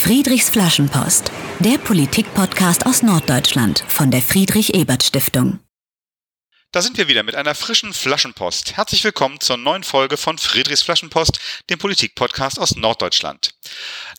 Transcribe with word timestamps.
Friedrichs 0.00 0.48
Flaschenpost, 0.48 1.32
der 1.58 1.76
Politikpodcast 1.76 2.86
aus 2.86 3.02
Norddeutschland 3.02 3.84
von 3.88 4.10
der 4.10 4.22
Friedrich 4.22 4.72
Ebert 4.74 5.02
Stiftung. 5.02 5.58
Da 6.70 6.82
sind 6.82 6.98
wir 6.98 7.08
wieder 7.08 7.22
mit 7.22 7.34
einer 7.34 7.54
frischen 7.54 7.94
Flaschenpost. 7.94 8.76
Herzlich 8.76 9.02
willkommen 9.02 9.40
zur 9.40 9.56
neuen 9.56 9.84
Folge 9.84 10.18
von 10.18 10.36
Friedrichs 10.36 10.82
Flaschenpost, 10.82 11.40
dem 11.70 11.78
Politikpodcast 11.78 12.58
aus 12.58 12.76
Norddeutschland. 12.76 13.54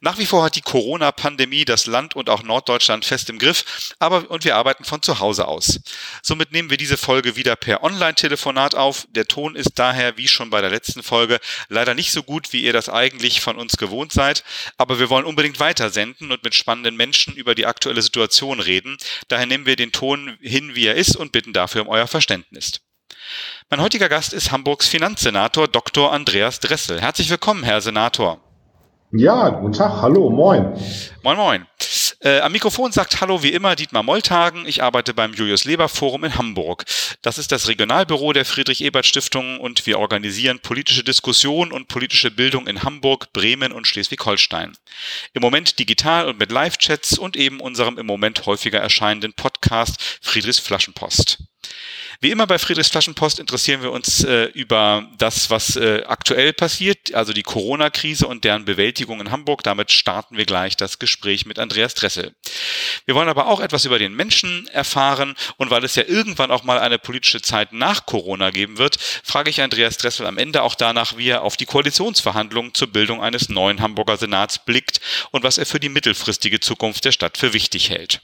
Nach 0.02 0.18
wie 0.18 0.26
vor 0.26 0.44
hat 0.44 0.56
die 0.56 0.62
Corona-Pandemie 0.62 1.64
das 1.64 1.86
Land 1.86 2.16
und 2.16 2.28
auch 2.28 2.42
Norddeutschland 2.42 3.06
fest 3.06 3.30
im 3.30 3.38
Griff, 3.38 3.94
aber 4.00 4.32
und 4.32 4.46
wir 4.46 4.56
arbeiten 4.56 4.84
von 4.84 5.04
zu 5.04 5.20
Hause 5.20 5.48
aus. 5.48 5.80
Somit 6.24 6.52
nehmen 6.52 6.72
wir 6.72 6.78
diese 6.78 6.98
Folge 6.98 7.36
wieder 7.36 7.56
per 7.56 7.84
Online-Telefonat 7.84 8.74
auf. 8.74 9.06
Der 9.12 9.28
Ton 9.28 9.56
ist 9.56 9.74
daher, 9.76 10.18
wie 10.18 10.28
schon 10.28 10.50
bei 10.50 10.62
der 10.62 10.72
letzten 10.72 11.04
Folge, 11.04 11.40
leider 11.68 11.94
nicht 11.94 12.12
so 12.12 12.24
gut, 12.24 12.52
wie 12.52 12.64
ihr 12.64 12.74
das 12.74 12.90
eigentlich 12.90 13.42
von 13.42 13.58
uns 13.58 13.78
gewohnt 13.78 14.12
seid, 14.12 14.44
aber 14.76 14.98
wir 14.98 15.12
wollen 15.12 15.26
unbedingt 15.26 15.60
weitersenden 15.60 16.32
und 16.32 16.44
mit 16.44 16.56
spannenden 16.56 16.98
Menschen 16.98 17.36
über 17.36 17.54
die 17.54 17.68
aktuelle 17.68 18.02
Situation 18.02 18.60
reden. 18.60 18.98
Daher 19.28 19.46
nehmen 19.46 19.68
wir 19.68 19.76
den 19.76 19.92
Ton 19.92 20.36
hin, 20.42 20.74
wie 20.74 20.88
er 20.88 20.96
ist 20.96 21.16
und 21.16 21.32
bitten 21.32 21.54
dafür 21.54 21.84
um 21.84 21.90
euer 21.90 22.08
Verständnis. 22.08 22.39
Verständnis. 22.40 22.82
Mein 23.70 23.82
heutiger 23.82 24.10
Gast 24.10 24.34
ist 24.34 24.52
Hamburgs 24.52 24.88
Finanzsenator 24.88 25.68
Dr. 25.68 26.12
Andreas 26.12 26.60
Dressel. 26.60 27.02
Herzlich 27.02 27.30
willkommen, 27.30 27.64
Herr 27.64 27.82
Senator. 27.82 28.40
Ja, 29.12 29.50
guten 29.50 29.74
Tag, 29.74 30.02
hallo, 30.02 30.30
moin. 30.30 30.74
Moin, 31.24 31.38
moin. 31.38 31.68
Äh, 32.22 32.42
am 32.42 32.52
Mikrofon 32.52 32.92
sagt 32.92 33.22
Hallo 33.22 33.44
wie 33.44 33.54
immer 33.54 33.76
Dietmar 33.78 34.04
Molltagen. 34.04 34.68
Ich 34.68 34.84
arbeite 34.84 35.14
beim 35.14 35.34
Julius 35.34 35.64
Leber 35.64 35.88
Forum 35.88 36.26
in 36.26 36.38
Hamburg. 36.38 36.84
Das 37.22 37.38
ist 37.38 37.52
das 37.54 37.70
Regionalbüro 37.70 38.34
der 38.34 38.44
Friedrich 38.44 38.84
Ebert 38.84 39.06
Stiftung 39.06 39.60
und 39.60 39.86
wir 39.86 40.00
organisieren 40.00 40.60
politische 40.60 41.04
Diskussion 41.04 41.72
und 41.72 41.88
politische 41.88 42.30
Bildung 42.30 42.68
in 42.68 42.84
Hamburg, 42.84 43.32
Bremen 43.32 43.72
und 43.72 43.88
Schleswig-Holstein. 43.88 44.74
Im 45.34 45.42
Moment 45.42 45.80
digital 45.80 46.28
und 46.28 46.38
mit 46.38 46.52
Live-Chats 46.52 47.18
und 47.18 47.38
eben 47.38 47.62
unserem 47.62 47.98
im 47.98 48.06
Moment 48.06 48.46
häufiger 48.46 48.80
erscheinenden 48.80 49.34
Podcast 49.34 50.20
Friedrichs 50.22 50.60
Flaschenpost. 50.60 51.49
Wie 52.22 52.32
immer 52.32 52.48
bei 52.48 52.60
Friedrichs 52.60 52.90
Flaschenpost 52.90 53.40
interessieren 53.40 53.82
wir 53.82 53.94
uns 53.94 54.26
äh, 54.26 54.46
über 54.48 55.08
das, 55.18 55.50
was 55.50 55.78
äh, 55.78 56.04
aktuell 56.06 56.52
passiert, 56.52 57.14
also 57.14 57.32
die 57.32 57.44
Corona-Krise 57.44 58.28
und 58.28 58.44
deren 58.44 58.66
Bewältigung 58.66 59.22
in 59.22 59.32
Hamburg. 59.32 59.64
Damit 59.64 59.90
starten 59.94 60.36
wir 60.36 60.44
gleich 60.44 60.76
das 60.76 61.00
Gespräch 61.00 61.46
mit 61.46 61.60
Andreas 61.60 61.94
Dressel. 61.94 62.36
Wir 63.06 63.16
wollen 63.16 63.30
aber 63.30 63.48
auch 63.48 63.62
etwas 63.62 63.86
über 63.86 64.00
den 64.00 64.14
Menschen 64.14 64.68
erfahren 64.68 65.36
und 65.56 65.70
weil 65.70 65.86
es 65.86 65.96
ja 65.96 66.04
irgendwann 66.04 66.52
auch 66.52 66.64
mal 66.64 66.78
eine 66.78 67.00
politische 67.00 67.42
Zeit 67.42 67.72
nach 67.72 68.06
Corona 68.06 68.50
geben 68.50 68.78
wird, 68.78 68.98
frage 69.00 69.50
ich 69.50 69.62
Andreas 69.62 69.96
Dressel 69.96 70.26
am 70.26 70.38
Ende 70.38 70.64
auch 70.64 70.76
danach, 70.76 71.16
wie 71.16 71.30
er 71.30 71.44
auf 71.44 71.56
die 71.56 71.66
Koalitionsverhandlungen 71.66 72.74
zur 72.74 72.92
Bildung 72.92 73.24
eines 73.24 73.48
neuen 73.48 73.80
Hamburger 73.80 74.18
Senats 74.18 74.60
blickt 74.66 75.00
und 75.32 75.44
was 75.44 75.58
er 75.58 75.66
für 75.66 75.80
die 75.80 75.88
mittelfristige 75.88 76.60
Zukunft 76.60 77.06
der 77.06 77.14
Stadt 77.14 77.38
für 77.38 77.54
wichtig 77.54 77.90
hält. 77.90 78.20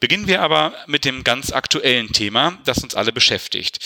Beginnen 0.00 0.26
wir 0.26 0.42
aber 0.42 0.74
mit 0.86 1.04
dem 1.04 1.24
ganz 1.24 1.52
aktuellen 1.52 2.12
Thema, 2.12 2.58
das 2.64 2.78
uns 2.78 2.94
alle 2.94 3.12
beschäftigt. 3.12 3.78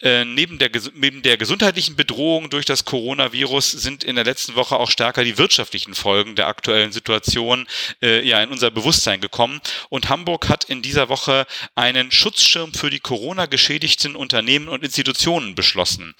Äh, 0.00 0.24
neben, 0.24 0.58
der, 0.58 0.70
neben 0.94 1.22
der 1.22 1.36
gesundheitlichen 1.36 1.94
Bedrohung 1.94 2.50
durch 2.50 2.64
das 2.64 2.84
Coronavirus 2.84 3.70
sind 3.70 4.02
in 4.02 4.16
der 4.16 4.24
letzten 4.24 4.56
Woche 4.56 4.76
auch 4.76 4.90
stärker 4.90 5.22
die 5.22 5.38
wirtschaftlichen 5.38 5.94
Folgen 5.94 6.34
der 6.34 6.48
aktuellen 6.48 6.90
Situation 6.90 7.68
äh, 8.02 8.26
ja 8.26 8.42
in 8.42 8.50
unser 8.50 8.72
Bewusstsein 8.72 9.20
gekommen. 9.20 9.60
Und 9.90 10.08
Hamburg 10.08 10.48
hat 10.48 10.64
in 10.64 10.82
dieser 10.82 11.08
Woche 11.08 11.46
einen 11.76 12.10
Schutzschirm 12.10 12.72
für 12.74 12.90
die 12.90 12.98
Corona-geschädigten 12.98 14.16
Unternehmen 14.16 14.68
und 14.68 14.82
Institutionen 14.82 15.54
beschlossen. 15.54 16.14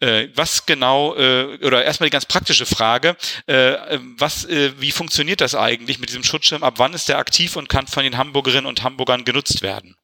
Äh, 0.00 0.28
was 0.34 0.64
genau, 0.64 1.14
äh, 1.16 1.58
oder 1.62 1.84
erstmal 1.84 2.08
die 2.08 2.12
ganz 2.12 2.24
praktische 2.24 2.64
Frage, 2.64 3.16
äh, 3.46 3.98
was, 4.16 4.46
äh, 4.46 4.72
wie 4.80 4.92
funktioniert 4.92 5.42
das 5.42 5.54
eigentlich 5.54 5.98
mit 5.98 6.08
diesem 6.08 6.24
Schutzschirm? 6.24 6.62
Ab 6.62 6.74
wann 6.78 6.94
ist 6.94 7.10
der 7.10 7.18
aktiv 7.18 7.56
und 7.56 7.68
kann 7.68 7.86
von 7.86 8.04
den 8.04 8.16
Hamburgerinnen 8.16 8.66
und 8.68 8.84
Hamburgern 8.84 9.24
genutzt 9.24 9.62
werden? 9.62 9.96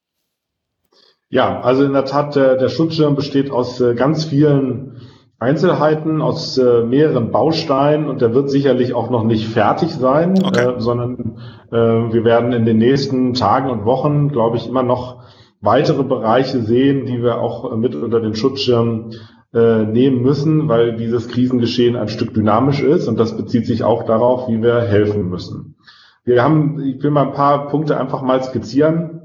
Ja, 1.29 1.61
also 1.61 1.85
in 1.85 1.93
der 1.93 2.05
Tat, 2.05 2.37
der, 2.37 2.57
der 2.57 2.69
Schutzschirm 2.69 3.17
besteht 3.17 3.51
aus 3.51 3.81
äh, 3.81 3.95
ganz 3.95 4.25
vielen 4.25 5.01
Einzelheiten, 5.39 6.23
aus 6.23 6.57
äh, 6.59 6.85
mehreren 6.85 7.31
Bausteinen 7.31 8.09
und 8.09 8.21
der 8.21 8.35
wird 8.35 8.51
sicherlich 8.51 8.95
auch 8.95 9.11
noch 9.11 9.25
nicht 9.25 9.49
fertig 9.49 9.91
sein, 9.91 10.43
okay. 10.45 10.77
äh, 10.77 10.81
sondern 10.81 11.39
äh, 11.71 11.77
wir 11.77 12.25
werden 12.25 12.53
in 12.53 12.65
den 12.65 12.79
nächsten 12.79 13.35
Tagen 13.35 13.69
und 13.69 13.85
Wochen, 13.85 14.29
glaube 14.29 14.57
ich, 14.57 14.69
immer 14.69 14.83
noch 14.83 15.25
weitere 15.61 16.05
Bereiche 16.05 16.63
sehen, 16.63 17.07
die 17.07 17.23
wir 17.23 17.41
auch 17.41 17.75
mit 17.77 17.95
unter 17.95 18.21
den 18.21 18.35
Schutzschirm 18.35 19.11
nehmen 19.57 20.21
müssen, 20.21 20.67
weil 20.69 20.97
dieses 20.97 21.29
Krisengeschehen 21.29 21.95
ein 21.95 22.09
Stück 22.09 22.35
dynamisch 22.35 22.83
ist 22.83 23.07
und 23.07 23.21
das 23.21 23.37
bezieht 23.37 23.67
sich 23.67 23.85
auch 23.85 24.05
darauf, 24.05 24.49
wie 24.49 24.61
wir 24.61 24.81
helfen 24.81 25.31
müssen. 25.31 25.77
Wir 26.25 26.43
haben, 26.43 26.81
ich 26.81 27.03
will 27.03 27.11
mal 27.11 27.27
ein 27.27 27.35
paar 27.35 27.69
Punkte 27.69 27.99
einfach 27.99 28.23
mal 28.23 28.43
skizzieren. 28.43 29.21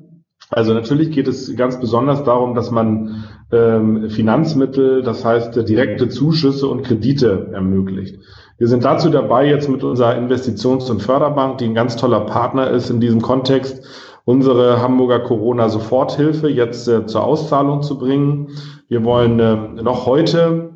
Also 0.49 0.73
natürlich 0.73 1.11
geht 1.11 1.27
es 1.27 1.55
ganz 1.55 1.79
besonders 1.79 2.23
darum, 2.23 2.55
dass 2.55 2.71
man 2.71 3.25
ähm, 3.51 4.09
Finanzmittel, 4.09 5.03
das 5.03 5.23
heißt 5.23 5.55
direkte 5.67 6.09
Zuschüsse 6.09 6.67
und 6.67 6.83
Kredite 6.83 7.49
ermöglicht. 7.53 8.19
Wir 8.57 8.67
sind 8.67 8.83
dazu 8.83 9.09
dabei, 9.09 9.47
jetzt 9.47 9.69
mit 9.69 9.83
unserer 9.83 10.15
Investitions- 10.15 10.89
und 10.89 11.01
Förderbank, 11.01 11.59
die 11.59 11.65
ein 11.65 11.75
ganz 11.75 11.95
toller 11.95 12.21
Partner 12.21 12.69
ist 12.69 12.89
in 12.89 12.99
diesem 12.99 13.21
Kontext, 13.21 13.85
unsere 14.25 14.81
Hamburger 14.81 15.19
Corona-Soforthilfe 15.19 16.49
jetzt 16.49 16.87
äh, 16.87 17.05
zur 17.05 17.23
Auszahlung 17.23 17.81
zu 17.81 17.97
bringen. 17.97 18.49
Wir 18.87 19.03
wollen 19.03 19.39
äh, 19.39 19.81
noch 19.81 20.05
heute 20.05 20.71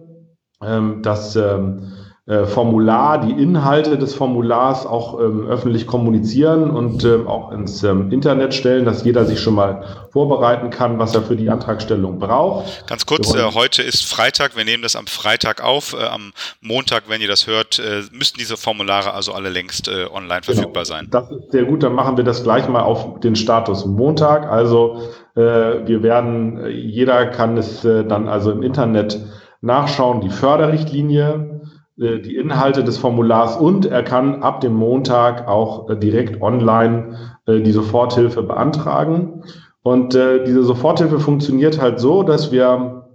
ähm, 0.61 1.01
das 1.01 1.35
ähm, 1.35 1.79
äh, 1.79 2.12
Formular, 2.25 3.19
die 3.19 3.33
Inhalte 3.33 3.97
des 3.97 4.13
Formulars 4.13 4.85
auch 4.85 5.19
ähm, 5.19 5.45
öffentlich 5.45 5.85
kommunizieren 5.85 6.69
und 6.71 7.03
ähm, 7.03 7.27
auch 7.27 7.51
ins 7.51 7.83
ähm, 7.83 8.13
Internet 8.13 8.53
stellen, 8.53 8.85
dass 8.85 9.03
jeder 9.03 9.25
sich 9.25 9.41
schon 9.41 9.55
mal 9.55 9.83
vorbereiten 10.13 10.69
kann, 10.69 10.99
was 10.99 11.13
er 11.13 11.23
für 11.23 11.35
die 11.35 11.49
Antragstellung 11.49 12.19
braucht. 12.19 12.87
Ganz 12.87 13.05
kurz, 13.05 13.35
äh, 13.35 13.43
heute 13.53 13.83
ist 13.83 14.05
Freitag, 14.05 14.55
wir 14.55 14.63
nehmen 14.63 14.83
das 14.83 14.95
am 14.95 15.07
Freitag 15.07 15.61
auf. 15.61 15.95
Äh, 15.99 16.05
am 16.05 16.31
Montag, 16.61 17.09
wenn 17.09 17.19
ihr 17.19 17.27
das 17.27 17.45
hört, 17.45 17.79
äh, 17.79 18.03
müssten 18.13 18.39
diese 18.39 18.55
Formulare 18.55 19.13
also 19.13 19.33
alle 19.33 19.49
längst 19.49 19.89
äh, 19.89 20.05
online 20.05 20.39
genau. 20.39 20.41
verfügbar 20.43 20.85
sein. 20.85 21.09
Das 21.11 21.29
ist 21.29 21.51
sehr 21.51 21.65
gut, 21.65 21.83
dann 21.83 21.93
machen 21.93 22.15
wir 22.15 22.23
das 22.23 22.43
gleich 22.43 22.69
mal 22.69 22.83
auf 22.83 23.19
den 23.19 23.35
Status 23.35 23.85
Montag. 23.85 24.49
Also 24.49 25.09
äh, 25.35 25.41
wir 25.41 26.01
werden, 26.03 26.67
jeder 26.69 27.25
kann 27.25 27.57
es 27.57 27.81
dann 27.81 28.29
also 28.29 28.51
im 28.51 28.63
Internet 28.63 29.19
nachschauen, 29.59 30.21
die 30.21 30.29
Förderrichtlinie 30.29 31.31
äh, 31.33 31.52
die 31.95 32.35
Inhalte 32.35 32.83
des 32.83 32.97
Formulars 32.97 33.55
und 33.55 33.85
er 33.85 34.03
kann 34.03 34.41
ab 34.41 34.61
dem 34.61 34.73
Montag 34.73 35.47
auch 35.47 35.89
äh, 35.89 35.95
direkt 35.95 36.41
online 36.41 37.17
äh, 37.45 37.61
die 37.61 37.71
Soforthilfe 37.71 38.43
beantragen. 38.43 39.43
Und 39.85 40.13
diese 40.13 40.63
Soforthilfe 40.63 41.19
funktioniert 41.19 41.81
halt 41.81 41.99
so, 41.99 42.23
dass 42.23 42.53
wir 42.53 43.09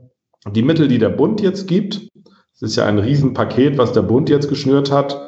die 0.53 0.61
Mittel, 0.61 0.87
die 0.87 0.99
der 0.99 1.09
Bund 1.09 1.41
jetzt 1.41 1.67
gibt, 1.67 2.09
das 2.61 2.71
ist 2.71 2.77
ja 2.77 2.87
ein 2.87 2.99
Riesenpaket, 2.99 3.79
was 3.79 3.93
der 3.93 4.03
Bund 4.03 4.29
jetzt 4.29 4.49
geschnürt 4.49 4.91
hat, 4.91 5.15
äh, 5.15 5.28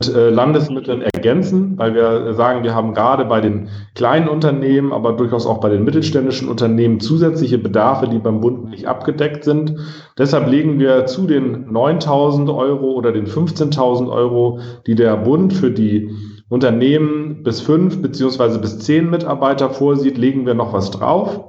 Landesmitteln 0.00 1.02
ergänzen, 1.02 1.76
weil 1.76 1.92
wir 1.92 2.32
sagen, 2.34 2.62
wir 2.62 2.72
haben 2.72 2.94
gerade 2.94 3.24
bei 3.24 3.40
den 3.40 3.68
kleinen 3.96 4.28
Unternehmen, 4.28 4.92
aber 4.92 5.14
durchaus 5.14 5.44
auch 5.44 5.58
bei 5.58 5.70
den 5.70 5.82
mittelständischen 5.82 6.48
Unternehmen 6.48 7.00
zusätzliche 7.00 7.58
Bedarfe, 7.58 8.06
die 8.06 8.20
beim 8.20 8.40
Bund 8.40 8.70
nicht 8.70 8.86
abgedeckt 8.86 9.42
sind. 9.42 9.74
Deshalb 10.16 10.48
legen 10.48 10.78
wir 10.78 11.06
zu 11.06 11.26
den 11.26 11.68
9.000 11.70 12.56
Euro 12.56 12.92
oder 12.92 13.10
den 13.10 13.26
15.000 13.26 14.08
Euro, 14.08 14.60
die 14.86 14.94
der 14.94 15.16
Bund 15.16 15.52
für 15.52 15.72
die 15.72 16.10
Unternehmen 16.48 17.42
bis 17.42 17.60
fünf 17.60 18.00
beziehungsweise 18.00 18.60
bis 18.60 18.78
zehn 18.78 19.10
Mitarbeiter 19.10 19.70
vorsieht, 19.70 20.16
legen 20.16 20.46
wir 20.46 20.54
noch 20.54 20.72
was 20.72 20.92
drauf. 20.92 21.47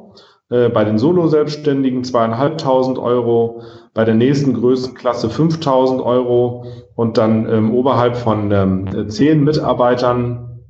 Äh, 0.49 0.69
bei 0.69 0.83
den 0.83 0.97
Solo-Selbstständigen 0.97 2.03
zweieinhalbtausend 2.03 2.97
Euro, 2.97 3.61
bei 3.93 4.03
der 4.03 4.15
nächsten 4.15 4.55
Größenklasse 4.55 5.29
5000 5.29 6.01
Euro 6.01 6.65
und 6.95 7.17
dann 7.19 7.47
ähm, 7.47 7.73
oberhalb 7.73 8.17
von 8.17 8.51
ähm, 8.51 9.09
10 9.09 9.43
Mitarbeitern 9.43 10.61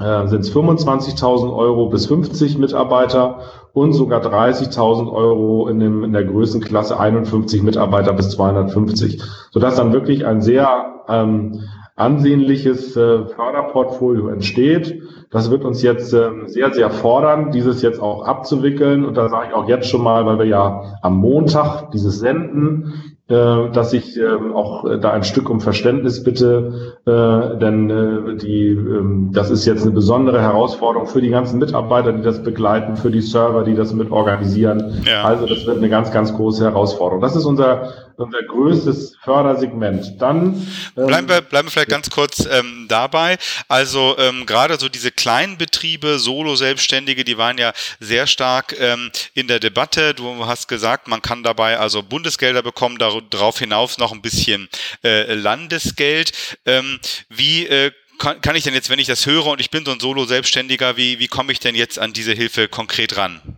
äh, 0.00 0.26
sind 0.26 0.40
es 0.40 0.54
25.000 0.54 1.54
Euro 1.54 1.90
bis 1.90 2.06
50 2.06 2.56
Mitarbeiter 2.56 3.40
und 3.74 3.92
sogar 3.92 4.22
30.000 4.22 5.12
Euro 5.12 5.68
in, 5.68 5.80
dem, 5.80 6.02
in 6.02 6.12
der 6.14 6.24
Größenklasse 6.24 6.98
51 6.98 7.62
Mitarbeiter 7.62 8.14
bis 8.14 8.30
250, 8.30 9.22
sodass 9.50 9.76
dann 9.76 9.92
wirklich 9.92 10.24
ein 10.24 10.40
sehr 10.40 11.02
ähm, 11.08 11.60
ansehnliches 11.96 12.94
äh, 12.94 13.24
Förderportfolio 13.24 14.28
entsteht. 14.28 15.02
Das 15.30 15.50
wird 15.50 15.64
uns 15.64 15.82
jetzt 15.82 16.12
äh, 16.12 16.30
sehr, 16.44 16.72
sehr 16.72 16.90
fordern, 16.90 17.50
dieses 17.50 17.80
jetzt 17.80 18.00
auch 18.00 18.24
abzuwickeln. 18.26 19.04
Und 19.04 19.16
da 19.16 19.30
sage 19.30 19.48
ich 19.48 19.54
auch 19.54 19.66
jetzt 19.66 19.88
schon 19.88 20.02
mal, 20.02 20.26
weil 20.26 20.38
wir 20.38 20.44
ja 20.44 20.98
am 21.00 21.16
Montag 21.16 21.90
dieses 21.92 22.18
senden, 22.18 23.16
äh, 23.28 23.70
dass 23.72 23.94
ich 23.94 24.16
äh, 24.18 24.26
auch 24.54 24.84
äh, 24.84 25.00
da 25.00 25.10
ein 25.10 25.24
Stück 25.24 25.48
um 25.50 25.60
Verständnis 25.60 26.22
bitte, 26.22 26.98
denn 27.06 28.38
die, 28.40 28.68
äh, 28.68 29.32
das 29.32 29.50
ist 29.50 29.64
jetzt 29.64 29.82
eine 29.82 29.92
besondere 29.92 30.40
Herausforderung 30.40 31.06
für 31.08 31.20
die 31.20 31.30
ganzen 31.30 31.58
Mitarbeiter, 31.58 32.12
die 32.12 32.22
das 32.22 32.42
begleiten, 32.42 32.96
für 32.96 33.10
die 33.10 33.22
Server, 33.22 33.64
die 33.64 33.74
das 33.74 33.94
mit 33.94 34.10
organisieren. 34.10 35.02
Ja. 35.04 35.24
Also 35.24 35.46
das 35.46 35.66
wird 35.66 35.78
eine 35.78 35.88
ganz, 35.88 36.12
ganz 36.12 36.36
große 36.36 36.62
Herausforderung. 36.62 37.20
Das 37.22 37.34
ist 37.34 37.46
unser 37.46 37.88
unser 38.16 38.42
größtes 38.42 39.16
Fördersegment. 39.22 40.20
Dann 40.20 40.66
ähm, 40.96 41.06
bleiben 41.06 41.28
wir 41.28 41.40
bleiben 41.40 41.66
wir 41.66 41.72
vielleicht 41.72 41.88
ganz 41.88 42.10
kurz 42.10 42.46
ähm, 42.50 42.86
dabei. 42.88 43.38
Also 43.68 44.16
ähm, 44.18 44.46
gerade 44.46 44.78
so 44.78 44.88
diese 44.88 45.10
kleinen 45.10 45.58
Betriebe, 45.58 46.18
Solo-Selbstständige, 46.18 47.24
die 47.24 47.38
waren 47.38 47.58
ja 47.58 47.72
sehr 48.00 48.26
stark 48.26 48.74
ähm, 48.78 49.10
in 49.34 49.48
der 49.48 49.60
Debatte. 49.60 50.14
Du 50.14 50.46
hast 50.46 50.68
gesagt, 50.68 51.08
man 51.08 51.22
kann 51.22 51.42
dabei 51.42 51.78
also 51.78 52.02
Bundesgelder 52.02 52.62
bekommen, 52.62 52.98
darauf 52.98 53.58
hinaus 53.58 53.98
noch 53.98 54.12
ein 54.12 54.22
bisschen 54.22 54.68
äh, 55.04 55.34
Landesgeld. 55.34 56.32
Ähm, 56.64 56.98
wie 57.28 57.66
äh, 57.66 57.92
kann, 58.18 58.40
kann 58.40 58.56
ich 58.56 58.64
denn 58.64 58.74
jetzt, 58.74 58.88
wenn 58.88 58.98
ich 58.98 59.06
das 59.06 59.26
höre 59.26 59.46
und 59.46 59.60
ich 59.60 59.70
bin 59.70 59.84
so 59.84 59.92
ein 59.92 60.00
Solo-Selbstständiger, 60.00 60.96
wie, 60.96 61.18
wie 61.18 61.28
komme 61.28 61.52
ich 61.52 61.60
denn 61.60 61.74
jetzt 61.74 61.98
an 61.98 62.12
diese 62.12 62.32
Hilfe 62.32 62.68
konkret 62.68 63.16
ran? 63.16 63.55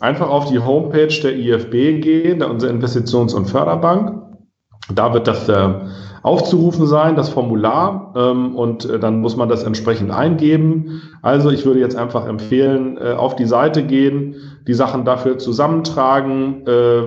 Einfach 0.00 0.30
auf 0.30 0.46
die 0.46 0.58
Homepage 0.58 1.20
der 1.22 1.36
IFB 1.36 2.02
gehen, 2.02 2.38
der 2.38 2.50
unserer 2.50 2.72
Investitions- 2.72 3.34
und 3.34 3.46
Förderbank. 3.46 4.22
Da 4.94 5.12
wird 5.12 5.28
das 5.28 5.48
äh, 5.48 5.68
aufzurufen 6.22 6.86
sein, 6.86 7.16
das 7.16 7.28
Formular, 7.28 8.12
ähm, 8.16 8.56
und 8.56 8.84
äh, 8.86 8.98
dann 8.98 9.20
muss 9.20 9.36
man 9.36 9.48
das 9.48 9.62
entsprechend 9.62 10.10
eingeben. 10.10 11.02
Also 11.22 11.50
ich 11.50 11.64
würde 11.64 11.80
jetzt 11.80 11.96
einfach 11.96 12.26
empfehlen, 12.26 12.98
äh, 12.98 13.12
auf 13.12 13.36
die 13.36 13.44
Seite 13.44 13.82
gehen, 13.82 14.36
die 14.66 14.74
Sachen 14.74 15.04
dafür 15.04 15.38
zusammentragen. 15.38 16.66
Äh, 16.66 17.00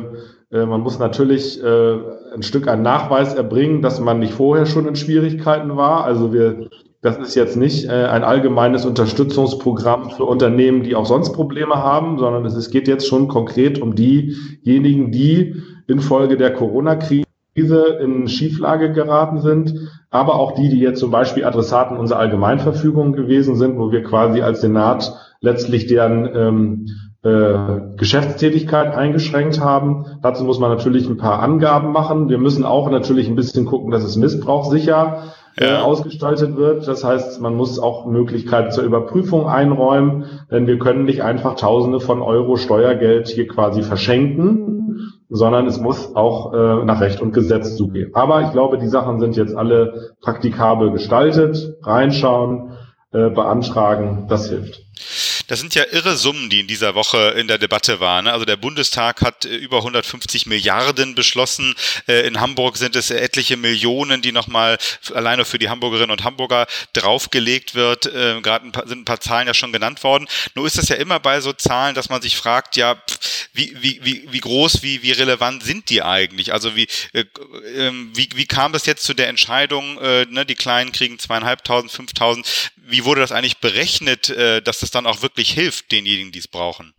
äh 0.51 0.65
man 0.65 0.81
muss 0.81 0.99
natürlich 0.99 1.61
äh, 1.63 1.97
ein 2.33 2.43
Stück 2.43 2.67
einen 2.67 2.83
Nachweis 2.83 3.33
erbringen, 3.33 3.81
dass 3.81 3.99
man 3.99 4.19
nicht 4.19 4.33
vorher 4.33 4.65
schon 4.65 4.87
in 4.87 4.95
Schwierigkeiten 4.95 5.75
war. 5.75 6.05
Also 6.05 6.31
wir 6.31 6.69
das 7.03 7.17
ist 7.17 7.35
jetzt 7.35 7.57
nicht 7.57 7.89
äh, 7.89 8.05
ein 8.05 8.23
allgemeines 8.23 8.85
Unterstützungsprogramm 8.85 10.09
für 10.11 10.23
Unternehmen, 10.23 10.83
die 10.83 10.95
auch 10.95 11.05
sonst 11.05 11.33
Probleme 11.33 11.75
haben, 11.75 12.17
sondern 12.17 12.45
es 12.45 12.69
geht 12.71 12.87
jetzt 12.87 13.07
schon 13.07 13.27
konkret 13.27 13.81
um 13.81 13.93
diejenigen, 13.93 15.11
die 15.11 15.61
infolge 15.85 16.37
der 16.37 16.53
Corona-Krise 16.53 17.25
in 18.01 18.29
Schieflage 18.29 18.93
geraten 18.93 19.41
sind, 19.41 19.91
aber 20.11 20.35
auch 20.35 20.53
die, 20.53 20.69
die 20.69 20.79
jetzt 20.79 21.01
zum 21.01 21.11
Beispiel 21.11 21.43
Adressaten 21.43 21.97
unserer 21.97 22.19
Allgemeinverfügung 22.19 23.11
gewesen 23.11 23.57
sind, 23.57 23.77
wo 23.77 23.91
wir 23.91 24.03
quasi 24.03 24.41
als 24.41 24.61
Senat 24.61 25.13
letztlich 25.41 25.87
deren 25.87 26.29
ähm, 26.33 26.85
äh, 27.23 27.97
Geschäftstätigkeit 27.97 28.95
eingeschränkt 28.95 29.59
haben. 29.59 30.05
Dazu 30.21 30.45
muss 30.45 30.59
man 30.59 30.71
natürlich 30.71 31.09
ein 31.09 31.17
paar 31.17 31.41
Angaben 31.41 31.91
machen. 31.91 32.29
Wir 32.29 32.37
müssen 32.37 32.63
auch 32.63 32.89
natürlich 32.89 33.27
ein 33.27 33.35
bisschen 33.35 33.65
gucken, 33.65 33.91
dass 33.91 34.05
es 34.05 34.15
missbrauchsicher 34.15 35.23
äh, 35.23 35.42
ja. 35.57 35.83
ausgestaltet 35.83 36.55
wird. 36.55 36.87
Das 36.87 37.03
heißt, 37.03 37.41
man 37.41 37.55
muss 37.55 37.79
auch 37.79 38.05
Möglichkeiten 38.05 38.71
zur 38.71 38.83
Überprüfung 38.83 39.47
einräumen, 39.47 40.25
denn 40.51 40.67
wir 40.67 40.79
können 40.79 41.05
nicht 41.05 41.23
einfach 41.23 41.55
Tausende 41.55 41.99
von 41.99 42.21
Euro 42.21 42.57
Steuergeld 42.57 43.27
hier 43.27 43.47
quasi 43.47 43.83
verschenken, 43.83 45.13
sondern 45.29 45.65
es 45.65 45.79
muss 45.79 46.15
auch 46.15 46.53
äh, 46.53 46.85
nach 46.85 47.01
Recht 47.01 47.21
und 47.21 47.33
Gesetz 47.33 47.75
zugehen. 47.75 48.11
Aber 48.13 48.41
ich 48.41 48.51
glaube, 48.51 48.77
die 48.77 48.87
Sachen 48.87 49.19
sind 49.19 49.35
jetzt 49.35 49.55
alle 49.55 50.13
praktikabel 50.21 50.91
gestaltet. 50.91 51.75
Reinschauen, 51.81 52.73
äh, 53.11 53.29
beantragen, 53.29 54.25
das 54.27 54.49
hilft. 54.49 54.81
Das 55.47 55.59
sind 55.59 55.75
ja 55.75 55.83
irre 55.91 56.15
Summen, 56.15 56.49
die 56.49 56.61
in 56.61 56.67
dieser 56.67 56.95
Woche 56.95 57.35
in 57.37 57.47
der 57.47 57.57
Debatte 57.57 57.99
waren. 57.99 58.27
Also 58.27 58.45
der 58.45 58.55
Bundestag 58.55 59.21
hat 59.21 59.45
äh, 59.45 59.55
über 59.55 59.77
150 59.77 60.45
Milliarden 60.45 61.15
beschlossen. 61.15 61.75
Äh, 62.07 62.25
in 62.27 62.39
Hamburg 62.39 62.77
sind 62.77 62.95
es 62.95 63.11
etliche 63.11 63.57
Millionen, 63.57 64.21
die 64.21 64.31
nochmal 64.31 64.77
alleine 65.13 65.43
für 65.43 65.59
die 65.59 65.69
Hamburgerinnen 65.69 66.11
und 66.11 66.23
Hamburger 66.23 66.67
draufgelegt 66.93 67.75
wird. 67.75 68.05
Äh, 68.05 68.39
gerade 68.41 68.71
sind 68.87 69.01
ein 69.01 69.05
paar 69.05 69.19
Zahlen 69.19 69.47
ja 69.47 69.53
schon 69.53 69.73
genannt 69.73 70.03
worden. 70.03 70.27
Nur 70.55 70.65
ist 70.65 70.77
das 70.77 70.87
ja 70.87 70.95
immer 70.95 71.19
bei 71.19 71.41
so 71.41 71.51
Zahlen, 71.51 71.95
dass 71.95 72.09
man 72.09 72.21
sich 72.21 72.37
fragt, 72.37 72.77
ja, 72.77 73.01
wie, 73.51 73.75
wie, 73.81 73.99
wie, 74.03 74.27
wie 74.31 74.39
groß, 74.39 74.81
wie, 74.81 75.03
wie 75.03 75.11
relevant 75.11 75.63
sind 75.63 75.89
die 75.89 76.01
eigentlich? 76.01 76.53
Also 76.53 76.75
wie, 76.75 76.87
ähm, 77.75 78.11
wie, 78.13 78.29
wie 78.35 78.45
kam 78.45 78.71
das 78.71 78.85
jetzt 78.85 79.03
zu 79.03 79.13
der 79.13 79.27
Entscheidung, 79.27 79.95
ne, 79.95 80.45
die 80.45 80.55
Kleinen 80.55 80.91
kriegen 80.91 81.19
zweieinhalbtausend, 81.19 81.91
fünftausend? 81.91 82.71
Wie 82.85 83.05
wurde 83.05 83.21
das 83.21 83.31
eigentlich 83.31 83.59
berechnet, 83.59 84.35
dass 84.65 84.79
das 84.79 84.91
dann 84.91 85.05
auch 85.05 85.21
wirklich 85.21 85.51
hilft 85.51 85.91
denjenigen, 85.91 86.31
die 86.31 86.39
es 86.39 86.47
brauchen? 86.47 86.93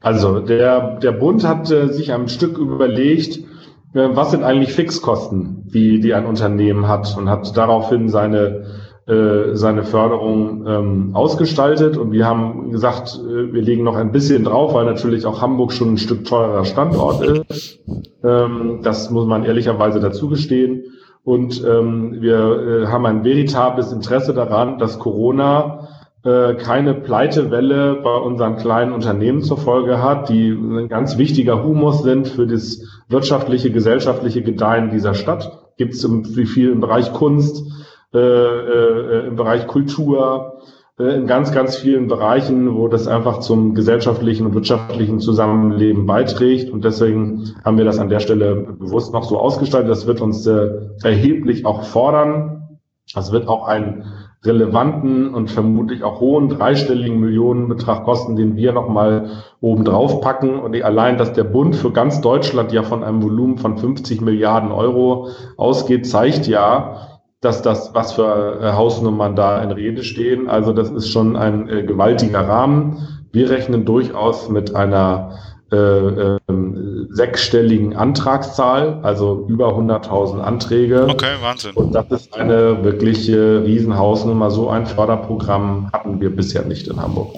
Also 0.00 0.40
der, 0.40 0.98
der 1.00 1.12
Bund 1.12 1.44
hat 1.44 1.70
äh, 1.70 1.88
sich 1.88 2.12
am 2.12 2.28
Stück 2.28 2.58
überlegt, 2.58 3.38
äh, 3.38 4.08
was 4.12 4.30
sind 4.30 4.44
eigentlich 4.44 4.72
Fixkosten, 4.72 5.64
die, 5.66 6.00
die 6.00 6.14
ein 6.14 6.26
Unternehmen 6.26 6.86
hat 6.86 7.16
und 7.16 7.28
hat 7.28 7.56
daraufhin 7.56 8.08
seine, 8.08 8.66
äh, 9.06 9.54
seine 9.54 9.84
Förderung 9.84 10.66
ähm, 10.66 11.10
ausgestaltet. 11.14 11.96
Und 11.96 12.12
wir 12.12 12.26
haben 12.26 12.70
gesagt, 12.70 13.18
äh, 13.18 13.52
wir 13.52 13.62
legen 13.62 13.84
noch 13.84 13.96
ein 13.96 14.12
bisschen 14.12 14.44
drauf, 14.44 14.74
weil 14.74 14.84
natürlich 14.84 15.26
auch 15.26 15.40
Hamburg 15.40 15.72
schon 15.72 15.94
ein 15.94 15.98
Stück 15.98 16.24
teurer 16.24 16.64
Standort 16.64 17.24
ist. 17.24 17.80
Ähm, 18.22 18.80
das 18.82 19.10
muss 19.10 19.26
man 19.26 19.44
ehrlicherweise 19.44 19.98
dazu 19.98 20.28
gestehen. 20.28 20.84
Und 21.26 21.64
ähm, 21.64 22.18
wir 22.20 22.84
äh, 22.84 22.86
haben 22.86 23.04
ein 23.04 23.24
veritables 23.24 23.90
Interesse 23.90 24.32
daran, 24.32 24.78
dass 24.78 25.00
Corona 25.00 25.88
äh, 26.22 26.54
keine 26.54 26.94
Pleitewelle 26.94 27.94
bei 27.94 28.14
unseren 28.14 28.56
kleinen 28.58 28.92
Unternehmen 28.92 29.42
zur 29.42 29.58
Folge 29.58 30.00
hat, 30.00 30.28
die 30.28 30.50
ein 30.50 30.88
ganz 30.88 31.18
wichtiger 31.18 31.64
Humus 31.64 32.04
sind 32.04 32.28
für 32.28 32.46
das 32.46 32.80
wirtschaftliche, 33.08 33.72
gesellschaftliche 33.72 34.42
Gedeihen 34.42 34.90
dieser 34.90 35.14
Stadt. 35.14 35.72
Gibt 35.76 35.94
es 35.94 36.08
viel 36.44 36.70
im 36.70 36.80
Bereich 36.80 37.12
Kunst, 37.12 37.64
äh, 38.14 38.18
äh, 38.18 39.26
im 39.26 39.34
Bereich 39.34 39.66
Kultur, 39.66 40.52
äh, 40.62 40.75
in 40.98 41.26
ganz, 41.26 41.52
ganz 41.52 41.76
vielen 41.76 42.08
Bereichen, 42.08 42.74
wo 42.74 42.88
das 42.88 43.06
einfach 43.06 43.40
zum 43.40 43.74
gesellschaftlichen 43.74 44.46
und 44.46 44.54
wirtschaftlichen 44.54 45.20
Zusammenleben 45.20 46.06
beiträgt. 46.06 46.70
Und 46.70 46.84
deswegen 46.84 47.54
haben 47.64 47.76
wir 47.76 47.84
das 47.84 47.98
an 47.98 48.08
der 48.08 48.20
Stelle 48.20 48.56
bewusst 48.78 49.12
noch 49.12 49.24
so 49.24 49.38
ausgestaltet. 49.38 49.90
Das 49.90 50.06
wird 50.06 50.22
uns 50.22 50.46
äh, 50.46 50.68
erheblich 51.02 51.66
auch 51.66 51.82
fordern. 51.82 52.78
Das 53.14 53.30
wird 53.30 53.46
auch 53.46 53.66
ein 53.68 54.04
relevanten 54.42 55.34
und 55.34 55.50
vermutlich 55.50 56.02
auch 56.02 56.20
hohen 56.20 56.48
dreistelligen 56.48 57.20
Millionenbetrag 57.20 58.04
kosten, 58.04 58.36
den 58.36 58.56
wir 58.56 58.72
nochmal 58.72 59.30
oben 59.60 59.84
drauf 59.84 60.22
packen. 60.22 60.58
Und 60.58 60.80
allein, 60.82 61.18
dass 61.18 61.34
der 61.34 61.44
Bund 61.44 61.76
für 61.76 61.90
ganz 61.90 62.22
Deutschland 62.22 62.72
ja 62.72 62.82
von 62.82 63.04
einem 63.04 63.22
Volumen 63.22 63.58
von 63.58 63.76
50 63.76 64.22
Milliarden 64.22 64.72
Euro 64.72 65.28
ausgeht, 65.58 66.06
zeigt 66.06 66.46
ja, 66.46 67.15
dass 67.46 67.62
das, 67.62 67.94
was 67.94 68.14
für 68.14 68.58
äh, 68.60 68.72
Hausnummern 68.72 69.36
da 69.36 69.62
in 69.62 69.70
Rede 69.70 70.02
stehen. 70.02 70.48
Also 70.48 70.72
das 70.72 70.90
ist 70.90 71.10
schon 71.12 71.36
ein 71.36 71.68
äh, 71.68 71.84
gewaltiger 71.84 72.40
Rahmen. 72.40 72.98
Wir 73.30 73.48
rechnen 73.48 73.84
durchaus 73.84 74.48
mit 74.48 74.74
einer 74.74 75.38
äh, 75.70 75.76
äh, 75.76 76.38
sechsstelligen 77.10 77.96
Antragszahl, 77.96 79.00
also 79.02 79.46
über 79.48 79.68
100.000 79.68 80.40
Anträge. 80.40 81.06
Okay, 81.08 81.34
Wahnsinn. 81.40 81.72
Und 81.74 81.92
das 81.92 82.06
ist 82.10 82.34
eine 82.34 82.82
wirkliche 82.84 83.62
Riesenhausnummer. 83.64 84.50
So 84.50 84.70
ein 84.70 84.86
Förderprogramm 84.86 85.90
hatten 85.92 86.20
wir 86.20 86.30
bisher 86.30 86.62
nicht 86.62 86.88
in 86.88 87.00
Hamburg. 87.00 87.36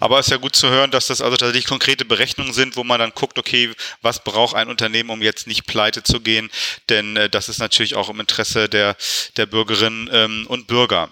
Aber 0.00 0.18
es 0.18 0.26
ist 0.26 0.32
ja 0.32 0.38
gut 0.38 0.56
zu 0.56 0.68
hören, 0.70 0.90
dass 0.90 1.06
das 1.06 1.20
also 1.20 1.36
tatsächlich 1.36 1.66
konkrete 1.66 2.04
Berechnungen 2.04 2.52
sind, 2.52 2.76
wo 2.76 2.84
man 2.84 2.98
dann 2.98 3.12
guckt, 3.14 3.38
okay, 3.38 3.70
was 4.02 4.22
braucht 4.22 4.54
ein 4.56 4.68
Unternehmen, 4.68 5.10
um 5.10 5.22
jetzt 5.22 5.46
nicht 5.46 5.66
pleite 5.66 6.02
zu 6.02 6.20
gehen? 6.20 6.50
Denn 6.88 7.16
äh, 7.16 7.28
das 7.28 7.48
ist 7.48 7.58
natürlich 7.58 7.94
auch 7.94 8.10
im 8.10 8.20
Interesse 8.20 8.68
der, 8.68 8.96
der 9.36 9.46
Bürgerinnen 9.46 10.08
ähm, 10.12 10.46
und 10.48 10.66
Bürger. 10.66 11.08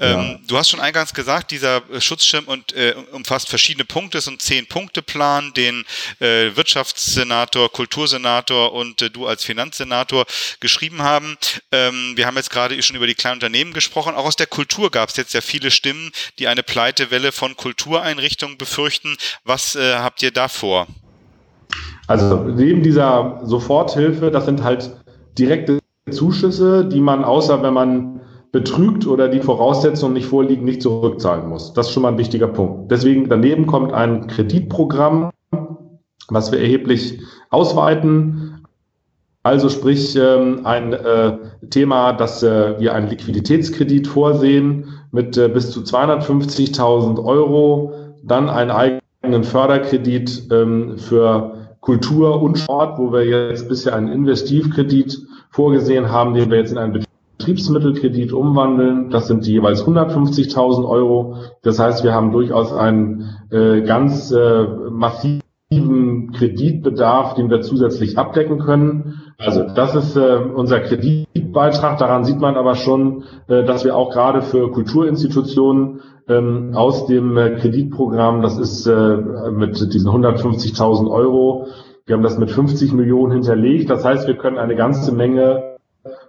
Ähm, 0.00 0.40
Du 0.46 0.56
hast 0.56 0.70
schon 0.70 0.80
eingangs 0.80 1.14
gesagt, 1.14 1.52
dieser 1.52 1.82
äh, 1.90 2.00
Schutzschirm 2.00 2.46
und, 2.46 2.72
äh, 2.72 2.94
umfasst 3.12 3.48
verschiedene 3.48 3.84
Punkte, 3.84 4.18
es 4.18 4.26
ist 4.26 4.32
ein 4.32 4.38
Zehn-Punkte-Plan, 4.38 5.52
den 5.54 5.84
äh, 6.18 6.56
Wirtschaftssenator, 6.56 7.70
Kultursenator 7.70 8.72
und 8.72 9.00
äh, 9.02 9.10
du 9.10 9.26
als 9.26 9.44
Finanzsenator 9.44 10.24
geschrieben 10.58 11.02
haben. 11.02 11.36
Ähm, 11.70 12.14
wir 12.16 12.26
haben 12.26 12.36
jetzt 12.36 12.50
gerade 12.50 12.82
schon 12.82 12.96
über 12.96 13.06
die 13.06 13.14
kleinen 13.14 13.34
Unternehmen 13.34 13.72
gesprochen. 13.72 14.14
Auch 14.14 14.24
aus 14.24 14.36
der 14.36 14.46
Kultur 14.46 14.90
gab 14.90 15.10
es 15.10 15.16
jetzt 15.16 15.34
ja 15.34 15.40
viele 15.40 15.70
Stimmen, 15.70 16.10
die 16.38 16.48
eine 16.48 16.62
Pleitewelle 16.62 17.30
von 17.30 17.56
Kultureinrichtungen 17.56 18.58
befürchten. 18.58 19.16
Was 19.44 19.76
äh, 19.76 19.94
habt 19.96 20.22
ihr 20.22 20.32
da 20.32 20.48
vor? 20.48 20.88
Also 22.08 22.38
neben 22.38 22.82
dieser 22.82 23.40
Soforthilfe, 23.44 24.32
das 24.32 24.46
sind 24.46 24.64
halt 24.64 24.90
direkte 25.38 25.78
Zuschüsse, 26.10 26.84
die 26.86 27.00
man 27.00 27.22
außer 27.22 27.62
wenn 27.62 27.74
man 27.74 28.20
betrügt 28.52 29.06
oder 29.06 29.28
die 29.28 29.40
Voraussetzungen 29.40 30.14
nicht 30.14 30.26
vorliegen, 30.26 30.64
nicht 30.64 30.82
zurückzahlen 30.82 31.48
muss. 31.48 31.72
Das 31.72 31.88
ist 31.88 31.92
schon 31.92 32.02
mal 32.02 32.10
ein 32.10 32.18
wichtiger 32.18 32.48
Punkt. 32.48 32.90
Deswegen 32.90 33.28
daneben 33.28 33.66
kommt 33.66 33.92
ein 33.92 34.26
Kreditprogramm, 34.26 35.30
was 36.28 36.50
wir 36.50 36.60
erheblich 36.60 37.20
ausweiten. 37.50 38.66
Also 39.42 39.68
sprich 39.68 40.16
ähm, 40.16 40.60
ein 40.64 40.92
äh, 40.92 41.38
Thema, 41.70 42.12
dass 42.12 42.42
äh, 42.42 42.78
wir 42.78 42.94
einen 42.94 43.08
Liquiditätskredit 43.08 44.06
vorsehen 44.06 44.88
mit 45.12 45.36
äh, 45.38 45.48
bis 45.48 45.70
zu 45.70 45.80
250.000 45.80 47.24
Euro, 47.24 47.94
dann 48.22 48.50
einen 48.50 48.70
eigenen 48.70 49.44
Förderkredit 49.44 50.48
ähm, 50.50 50.98
für 50.98 51.54
Kultur 51.80 52.42
und 52.42 52.58
Sport, 52.58 52.98
wo 52.98 53.12
wir 53.12 53.24
jetzt 53.24 53.68
bisher 53.68 53.94
einen 53.94 54.08
Investivkredit 54.08 55.18
vorgesehen 55.50 56.10
haben, 56.10 56.34
den 56.34 56.50
wir 56.50 56.58
jetzt 56.58 56.72
in 56.72 56.78
einen 56.78 56.92
Betriebsmittelkredit 57.50 58.32
umwandeln. 58.32 59.10
Das 59.10 59.26
sind 59.26 59.46
jeweils 59.46 59.84
150.000 59.84 60.88
Euro. 60.88 61.36
Das 61.62 61.78
heißt, 61.80 62.04
wir 62.04 62.14
haben 62.14 62.30
durchaus 62.30 62.72
einen 62.72 63.28
äh, 63.50 63.82
ganz 63.82 64.30
äh, 64.30 64.64
massiven 64.90 66.32
Kreditbedarf, 66.32 67.34
den 67.34 67.50
wir 67.50 67.60
zusätzlich 67.60 68.18
abdecken 68.18 68.60
können. 68.60 69.22
Also 69.38 69.64
das 69.74 69.96
ist 69.96 70.16
äh, 70.16 70.36
unser 70.54 70.80
Kreditbeitrag. 70.80 71.98
Daran 71.98 72.24
sieht 72.24 72.38
man 72.38 72.56
aber 72.56 72.76
schon, 72.76 73.24
äh, 73.48 73.64
dass 73.64 73.84
wir 73.84 73.96
auch 73.96 74.10
gerade 74.10 74.42
für 74.42 74.70
Kulturinstitutionen 74.70 76.00
ähm, 76.28 76.72
aus 76.74 77.06
dem 77.06 77.36
äh, 77.36 77.56
Kreditprogramm, 77.56 78.42
das 78.42 78.58
ist 78.58 78.86
äh, 78.86 79.16
mit 79.50 79.92
diesen 79.92 80.08
150.000 80.08 81.10
Euro, 81.10 81.66
wir 82.06 82.16
haben 82.16 82.22
das 82.22 82.38
mit 82.38 82.50
50 82.50 82.92
Millionen 82.92 83.32
hinterlegt. 83.32 83.88
Das 83.88 84.04
heißt, 84.04 84.26
wir 84.26 84.36
können 84.36 84.58
eine 84.58 84.74
ganze 84.74 85.14
Menge 85.14 85.69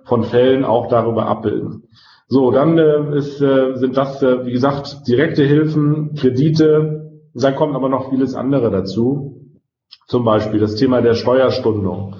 von 0.06 0.24
Fällen 0.24 0.66
auch 0.66 0.88
darüber 0.88 1.26
abbilden. 1.26 1.84
So, 2.28 2.52
dann 2.52 2.78
äh, 2.78 3.18
ist, 3.18 3.42
äh, 3.42 3.76
sind 3.76 3.98
das, 3.98 4.22
äh, 4.24 4.46
wie 4.46 4.54
gesagt, 4.54 5.08
direkte 5.08 5.44
Hilfen, 5.44 6.16
Kredite. 6.16 7.12
Dann 7.34 7.56
kommt 7.56 7.76
aber 7.76 7.90
noch 7.90 8.10
vieles 8.10 8.36
andere 8.36 8.72
dazu. 8.72 9.38
Zum 10.08 10.24
Beispiel 10.24 10.60
das 10.60 10.76
Thema 10.76 11.02
der 11.02 11.16
Steuerstundung. 11.16 12.16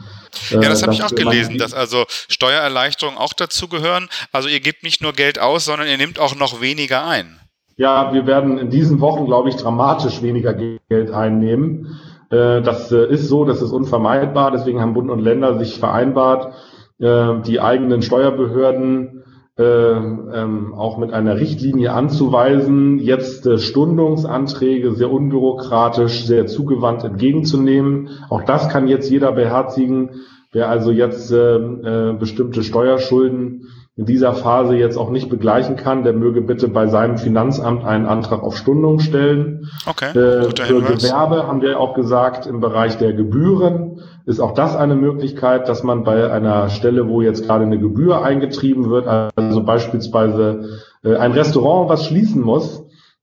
Ja, 0.50 0.62
das 0.62 0.84
habe 0.84 0.94
ich 0.94 1.04
auch 1.04 1.12
gelesen, 1.12 1.58
dass 1.58 1.74
also 1.74 2.06
Steuererleichterungen 2.08 3.18
auch 3.18 3.34
dazu 3.34 3.68
gehören. 3.68 4.10
Also 4.32 4.50
ihr 4.50 4.60
gebt 4.60 4.84
nicht 4.84 5.02
nur 5.02 5.14
Geld 5.14 5.40
aus, 5.40 5.66
sondern 5.66 5.88
ihr 5.88 5.98
nehmt 5.98 6.20
auch 6.20 6.36
noch 6.36 6.62
weniger 6.62 7.06
ein. 7.06 7.40
Ja, 7.78 8.14
wir 8.14 8.28
werden 8.28 8.58
in 8.58 8.70
diesen 8.70 9.00
Wochen, 9.00 9.26
glaube 9.26 9.50
ich, 9.50 9.56
dramatisch 9.56 10.22
weniger 10.22 10.54
Geld 10.54 11.12
einnehmen. 11.12 12.00
Äh, 12.30 12.62
das 12.62 12.92
äh, 12.92 13.06
ist 13.08 13.28
so, 13.28 13.46
das 13.46 13.62
ist 13.62 13.72
unvermeidbar. 13.72 14.52
Deswegen 14.52 14.82
haben 14.82 14.94
Bund 14.94 15.10
und 15.10 15.20
Länder 15.20 15.58
sich 15.58 15.80
vereinbart, 15.80 16.54
äh, 17.02 17.42
die 17.42 17.60
eigenen 17.60 18.02
Steuerbehörden 18.02 19.24
äh, 19.58 19.64
ähm, 19.64 20.74
auch 20.74 20.98
mit 20.98 21.12
einer 21.12 21.38
Richtlinie 21.38 21.92
anzuweisen, 21.94 23.00
jetzt 23.00 23.46
äh, 23.46 23.58
Stundungsanträge 23.58 24.94
sehr 24.94 25.12
unbürokratisch, 25.12 26.26
sehr 26.26 26.48
zugewandt 26.48 27.04
entgegenzunehmen. 27.04 28.10
Auch 28.30 28.44
das 28.44 28.70
kann 28.70 28.88
jetzt 28.88 29.10
jeder 29.12 29.34
beherzigen, 29.34 30.22
wer 30.54 30.70
also 30.70 30.92
jetzt 30.92 31.32
äh, 31.32 31.58
äh, 31.58 32.14
bestimmte 32.14 32.64
Steuerschulden 32.64 33.68
in 34.02 34.08
dieser 34.08 34.34
Phase 34.34 34.76
jetzt 34.76 34.98
auch 34.98 35.12
nicht 35.12 35.30
begleichen 35.30 35.76
kann, 35.76 36.04
der 36.04 36.14
möge 36.14 36.42
bitte 36.42 36.68
bei 36.68 36.88
seinem 36.88 37.20
Finanzamt 37.20 37.86
einen 37.86 38.08
Antrag 38.08 38.42
auf 38.42 38.58
Stundung 38.58 39.00
stellen. 39.00 39.70
Okay, 39.86 40.10
äh, 40.18 40.50
für 40.50 40.82
Gewerbe 40.82 41.46
haben 41.46 41.62
wir 41.62 41.80
auch 41.80 41.94
gesagt, 41.94 42.48
im 42.48 42.62
Bereich 42.62 42.98
der 42.98 43.14
Gebühren 43.14 44.02
ist 44.26 44.40
auch 44.40 44.56
das 44.56 44.76
eine 44.76 44.96
Möglichkeit, 44.96 45.70
dass 45.70 45.84
man 45.84 46.04
bei 46.04 46.32
einer 46.32 46.70
Stelle, 46.70 47.10
wo 47.10 47.22
jetzt 47.22 47.46
gerade 47.46 47.64
eine 47.64 47.78
Gebühr 47.78 48.24
eingetrieben 48.24 48.90
wird, 48.90 49.06
also 49.36 49.64
beispielsweise 49.64 50.82
äh, 51.04 51.18
ein 51.18 51.34
Restaurant, 51.34 51.88
was 51.88 52.08
schließen 52.08 52.42
muss, 52.42 52.81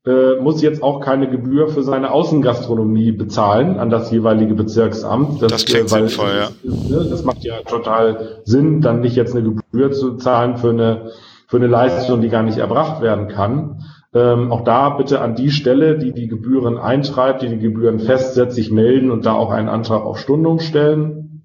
äh, 0.09 0.41
muss 0.41 0.63
jetzt 0.63 0.83
auch 0.83 1.01
keine 1.01 1.29
Gebühr 1.29 1.69
für 1.69 1.83
seine 1.83 2.11
Außengastronomie 2.11 3.13
bezahlen 3.13 3.79
an 3.79 3.91
das 3.91 4.11
jeweilige 4.11 4.55
Bezirksamt. 4.55 5.43
Das, 5.43 5.53
das 5.53 5.65
klingt 5.67 5.89
äh, 5.89 5.91
weil, 5.93 6.09
sinnvoll, 6.09 6.31
ja. 6.39 6.49
Ne, 6.63 7.07
das 7.11 7.25
macht 7.25 7.45
ja 7.45 7.57
total 7.63 8.41
Sinn, 8.45 8.81
dann 8.81 9.01
nicht 9.01 9.17
jetzt 9.17 9.37
eine 9.37 9.45
Gebühr 9.45 9.93
zu 9.93 10.17
zahlen 10.17 10.57
für 10.57 10.71
eine, 10.71 11.11
für 11.47 11.59
eine 11.59 11.67
Leistung, 11.67 12.23
die 12.23 12.31
gar 12.31 12.43
nicht 12.43 12.57
erbracht 12.57 13.03
werden 13.03 13.29
kann. 13.29 13.85
Ähm, 14.15 14.51
auch 14.51 14.65
da 14.65 14.89
bitte 14.89 15.21
an 15.21 15.35
die 15.35 15.51
Stelle, 15.51 15.99
die 15.99 16.13
die 16.13 16.29
Gebühren 16.29 16.79
eintreibt, 16.79 17.43
die 17.43 17.49
die 17.49 17.59
Gebühren 17.59 18.01
festsetzt, 18.01 18.57
sich 18.57 18.71
melden 18.71 19.11
und 19.11 19.27
da 19.27 19.35
auch 19.35 19.51
einen 19.51 19.69
Antrag 19.69 20.05
auf 20.05 20.19
Stundung 20.19 20.61
stellen. 20.61 21.43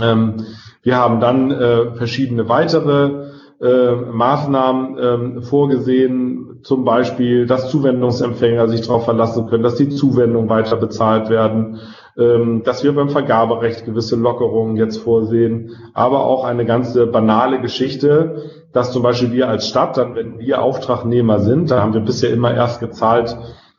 Ähm, 0.00 0.46
wir 0.82 0.96
haben 0.96 1.20
dann 1.20 1.50
äh, 1.50 1.94
verschiedene 1.96 2.48
weitere 2.48 3.26
äh, 3.60 3.94
Maßnahmen 3.94 4.98
ähm, 5.00 5.42
vorgesehen, 5.42 6.60
zum 6.62 6.84
Beispiel, 6.84 7.46
dass 7.46 7.70
Zuwendungsempfänger 7.70 8.68
sich 8.68 8.82
darauf 8.82 9.04
verlassen 9.04 9.46
können, 9.46 9.62
dass 9.62 9.76
die 9.76 9.88
Zuwendungen 9.88 10.48
weiter 10.48 10.76
bezahlt 10.76 11.30
werden, 11.30 11.78
ähm, 12.18 12.62
dass 12.64 12.84
wir 12.84 12.94
beim 12.94 13.08
Vergaberecht 13.08 13.84
gewisse 13.84 14.16
Lockerungen 14.16 14.76
jetzt 14.76 14.98
vorsehen, 14.98 15.72
aber 15.94 16.24
auch 16.26 16.44
eine 16.44 16.64
ganze 16.64 17.06
banale 17.06 17.60
Geschichte, 17.60 18.50
dass 18.72 18.92
zum 18.92 19.02
Beispiel 19.02 19.32
wir 19.32 19.48
als 19.48 19.68
Stadt, 19.68 19.96
dann 19.96 20.14
wenn 20.14 20.38
wir 20.38 20.60
Auftragnehmer 20.60 21.40
sind, 21.40 21.70
da 21.70 21.80
haben 21.80 21.94
wir 21.94 22.00
bisher 22.00 22.30
immer 22.30 22.54
erst 22.54 22.80
gezahlt, 22.80 23.36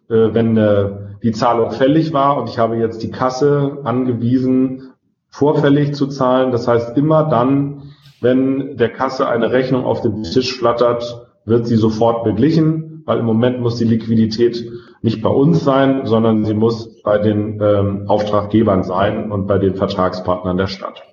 äh, 0.09 0.33
wenn 0.33 0.57
äh, 0.57 0.89
die 1.23 1.31
Zahlung 1.31 1.71
fällig 1.71 2.13
war 2.13 2.37
und 2.37 2.49
ich 2.49 2.57
habe 2.57 2.77
jetzt 2.77 3.03
die 3.03 3.11
Kasse 3.11 3.79
angewiesen, 3.83 4.93
vorfällig 5.29 5.93
zu 5.93 6.07
zahlen. 6.07 6.51
Das 6.51 6.67
heißt, 6.67 6.97
immer 6.97 7.23
dann, 7.29 7.93
wenn 8.21 8.77
der 8.77 8.89
Kasse 8.89 9.27
eine 9.27 9.51
Rechnung 9.51 9.85
auf 9.85 10.01
den 10.01 10.23
Tisch 10.23 10.57
flattert, 10.57 11.27
wird 11.45 11.67
sie 11.67 11.75
sofort 11.75 12.23
beglichen, 12.23 13.03
weil 13.05 13.19
im 13.19 13.25
Moment 13.25 13.61
muss 13.61 13.77
die 13.77 13.85
Liquidität 13.85 14.69
nicht 15.01 15.21
bei 15.21 15.29
uns 15.29 15.63
sein, 15.63 16.05
sondern 16.05 16.43
sie 16.43 16.53
muss 16.53 17.01
bei 17.03 17.19
den 17.19 17.61
ähm, 17.61 18.03
Auftraggebern 18.07 18.83
sein 18.83 19.31
und 19.31 19.47
bei 19.47 19.57
den 19.57 19.75
Vertragspartnern 19.75 20.57
der 20.57 20.67
Stadt. 20.67 21.06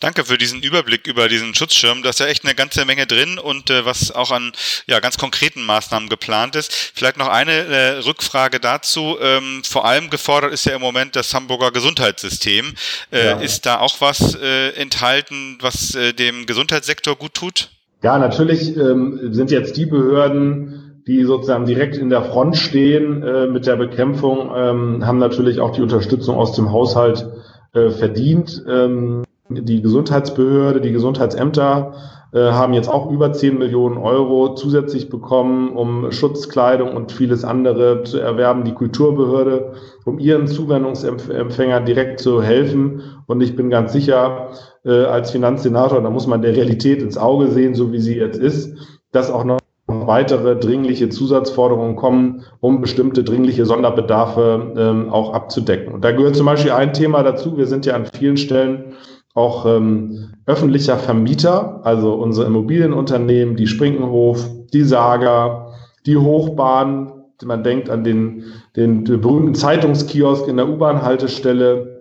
Danke 0.00 0.24
für 0.24 0.38
diesen 0.38 0.62
Überblick 0.62 1.06
über 1.06 1.28
diesen 1.28 1.54
Schutzschirm. 1.54 2.02
Da 2.02 2.08
ist 2.08 2.20
ja 2.20 2.26
echt 2.26 2.46
eine 2.46 2.54
ganze 2.54 2.86
Menge 2.86 3.06
drin 3.06 3.38
und 3.38 3.68
äh, 3.68 3.84
was 3.84 4.10
auch 4.10 4.30
an 4.30 4.52
ja, 4.86 4.98
ganz 4.98 5.18
konkreten 5.18 5.62
Maßnahmen 5.62 6.08
geplant 6.08 6.56
ist. 6.56 6.72
Vielleicht 6.94 7.18
noch 7.18 7.28
eine 7.28 7.52
äh, 7.52 7.98
Rückfrage 7.98 8.60
dazu. 8.60 9.18
Ähm, 9.20 9.62
vor 9.62 9.84
allem 9.84 10.08
gefordert 10.08 10.54
ist 10.54 10.64
ja 10.64 10.74
im 10.74 10.80
Moment 10.80 11.16
das 11.16 11.34
Hamburger 11.34 11.70
Gesundheitssystem. 11.70 12.72
Äh, 13.12 13.26
ja. 13.26 13.40
Ist 13.40 13.66
da 13.66 13.80
auch 13.80 14.00
was 14.00 14.34
äh, 14.36 14.70
enthalten, 14.70 15.58
was 15.60 15.94
äh, 15.94 16.14
dem 16.14 16.46
Gesundheitssektor 16.46 17.14
gut 17.14 17.34
tut? 17.34 17.68
Ja, 18.02 18.18
natürlich 18.18 18.74
ähm, 18.78 19.34
sind 19.34 19.50
jetzt 19.50 19.76
die 19.76 19.84
Behörden, 19.84 21.02
die 21.06 21.24
sozusagen 21.24 21.66
direkt 21.66 21.98
in 21.98 22.08
der 22.08 22.22
Front 22.24 22.56
stehen 22.56 23.22
äh, 23.22 23.46
mit 23.48 23.66
der 23.66 23.76
Bekämpfung, 23.76 24.50
ähm, 24.56 25.06
haben 25.06 25.18
natürlich 25.18 25.60
auch 25.60 25.72
die 25.72 25.82
Unterstützung 25.82 26.36
aus 26.36 26.56
dem 26.56 26.72
Haushalt 26.72 27.26
äh, 27.74 27.90
verdient. 27.90 28.62
Ähm, 28.66 29.24
die 29.50 29.82
Gesundheitsbehörde, 29.82 30.80
die 30.80 30.92
Gesundheitsämter 30.92 31.92
äh, 32.32 32.52
haben 32.52 32.74
jetzt 32.74 32.88
auch 32.88 33.10
über 33.10 33.32
10 33.32 33.58
Millionen 33.58 33.98
Euro 33.98 34.54
zusätzlich 34.54 35.10
bekommen, 35.10 35.70
um 35.70 36.12
Schutzkleidung 36.12 36.94
und 36.94 37.10
vieles 37.10 37.44
andere 37.44 38.04
zu 38.04 38.18
erwerben. 38.18 38.64
Die 38.64 38.74
Kulturbehörde, 38.74 39.72
um 40.04 40.20
ihren 40.20 40.46
Zuwendungsempfängern 40.46 41.84
direkt 41.84 42.20
zu 42.20 42.40
helfen. 42.40 43.02
Und 43.26 43.40
ich 43.40 43.56
bin 43.56 43.68
ganz 43.68 43.92
sicher, 43.92 44.50
äh, 44.84 45.04
als 45.04 45.32
Finanzsenator, 45.32 46.00
da 46.00 46.10
muss 46.10 46.28
man 46.28 46.42
der 46.42 46.54
Realität 46.54 47.02
ins 47.02 47.18
Auge 47.18 47.48
sehen, 47.48 47.74
so 47.74 47.92
wie 47.92 48.00
sie 48.00 48.16
jetzt 48.16 48.38
ist, 48.38 48.76
dass 49.10 49.30
auch 49.30 49.42
noch 49.42 49.58
weitere 49.88 50.56
dringliche 50.56 51.08
Zusatzforderungen 51.08 51.96
kommen, 51.96 52.44
um 52.60 52.80
bestimmte 52.80 53.24
dringliche 53.24 53.66
Sonderbedarfe 53.66 54.72
ähm, 54.76 55.10
auch 55.10 55.34
abzudecken. 55.34 55.92
Und 55.92 56.04
da 56.04 56.12
gehört 56.12 56.36
zum 56.36 56.46
Beispiel 56.46 56.70
ein 56.70 56.92
Thema 56.92 57.24
dazu. 57.24 57.56
Wir 57.56 57.66
sind 57.66 57.86
ja 57.86 57.94
an 57.94 58.06
vielen 58.06 58.36
Stellen 58.36 58.92
auch 59.34 59.66
ähm, 59.66 60.30
öffentlicher 60.46 60.96
Vermieter, 60.96 61.80
also 61.84 62.14
unsere 62.14 62.46
Immobilienunternehmen, 62.46 63.56
die 63.56 63.66
Sprinkenhof, 63.66 64.48
die 64.72 64.82
Saga, 64.82 65.72
die 66.06 66.16
Hochbahn, 66.16 67.12
man 67.44 67.62
denkt 67.62 67.88
an 67.88 68.04
den, 68.04 68.44
den, 68.76 69.04
den 69.04 69.20
berühmten 69.20 69.54
Zeitungskiosk 69.54 70.48
in 70.48 70.56
der 70.56 70.68
U-Bahn-Haltestelle, 70.68 72.00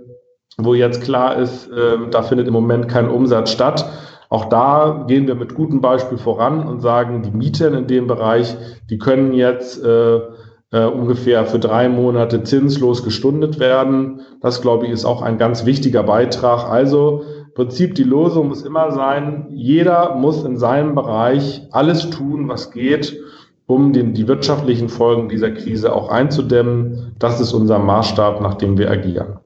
wo 0.58 0.74
jetzt 0.74 1.02
klar 1.02 1.38
ist, 1.38 1.70
äh, 1.72 1.98
da 2.12 2.22
findet 2.24 2.48
im 2.48 2.54
Moment 2.54 2.90
kein 2.90 3.08
Umsatz 3.08 3.52
statt. 3.52 3.90
Auch 4.30 4.46
da 4.46 5.06
gehen 5.08 5.28
wir 5.28 5.36
mit 5.36 5.56
gutem 5.56 5.82
Beispiel 5.82 6.18
voran 6.18 6.68
und 6.68 6.82
sagen, 6.82 7.24
die 7.24 7.32
Mieten 7.32 7.74
in 7.74 7.88
dem 7.88 8.08
Bereich, 8.08 8.56
die 8.90 9.00
können 9.00 9.34
jetzt 9.34 9.84
äh, 9.84 10.20
äh, 10.72 10.86
ungefähr 10.86 11.46
für 11.46 11.60
drei 11.60 11.90
Monate 11.90 12.44
zinslos 12.44 13.04
gestundet 13.04 13.60
werden. 13.60 14.22
Das, 14.42 14.62
glaube 14.62 14.86
ich, 14.86 14.92
ist 14.92 15.06
auch 15.06 15.22
ein 15.22 15.38
ganz 15.38 15.66
wichtiger 15.66 16.04
Beitrag. 16.04 16.70
Also 16.70 17.24
im 17.48 17.54
Prinzip 17.54 17.96
die 17.96 18.04
Losung 18.04 18.50
muss 18.50 18.62
immer 18.62 18.92
sein, 18.92 19.48
jeder 19.50 20.16
muss 20.16 20.44
in 20.44 20.58
seinem 20.58 20.96
Bereich 20.96 21.64
alles 21.72 22.10
tun, 22.10 22.48
was 22.48 22.72
geht, 22.72 23.20
um 23.66 23.94
den, 23.94 24.14
die 24.14 24.28
wirtschaftlichen 24.28 24.90
Folgen 24.90 25.30
dieser 25.30 25.52
Krise 25.52 25.94
auch 25.94 26.10
einzudämmen. 26.10 27.16
Das 27.20 27.42
ist 27.42 27.54
unser 27.54 27.80
Maßstab, 27.80 28.42
nach 28.42 28.56
dem 28.56 28.78
wir 28.78 28.90
agieren. 28.90 29.39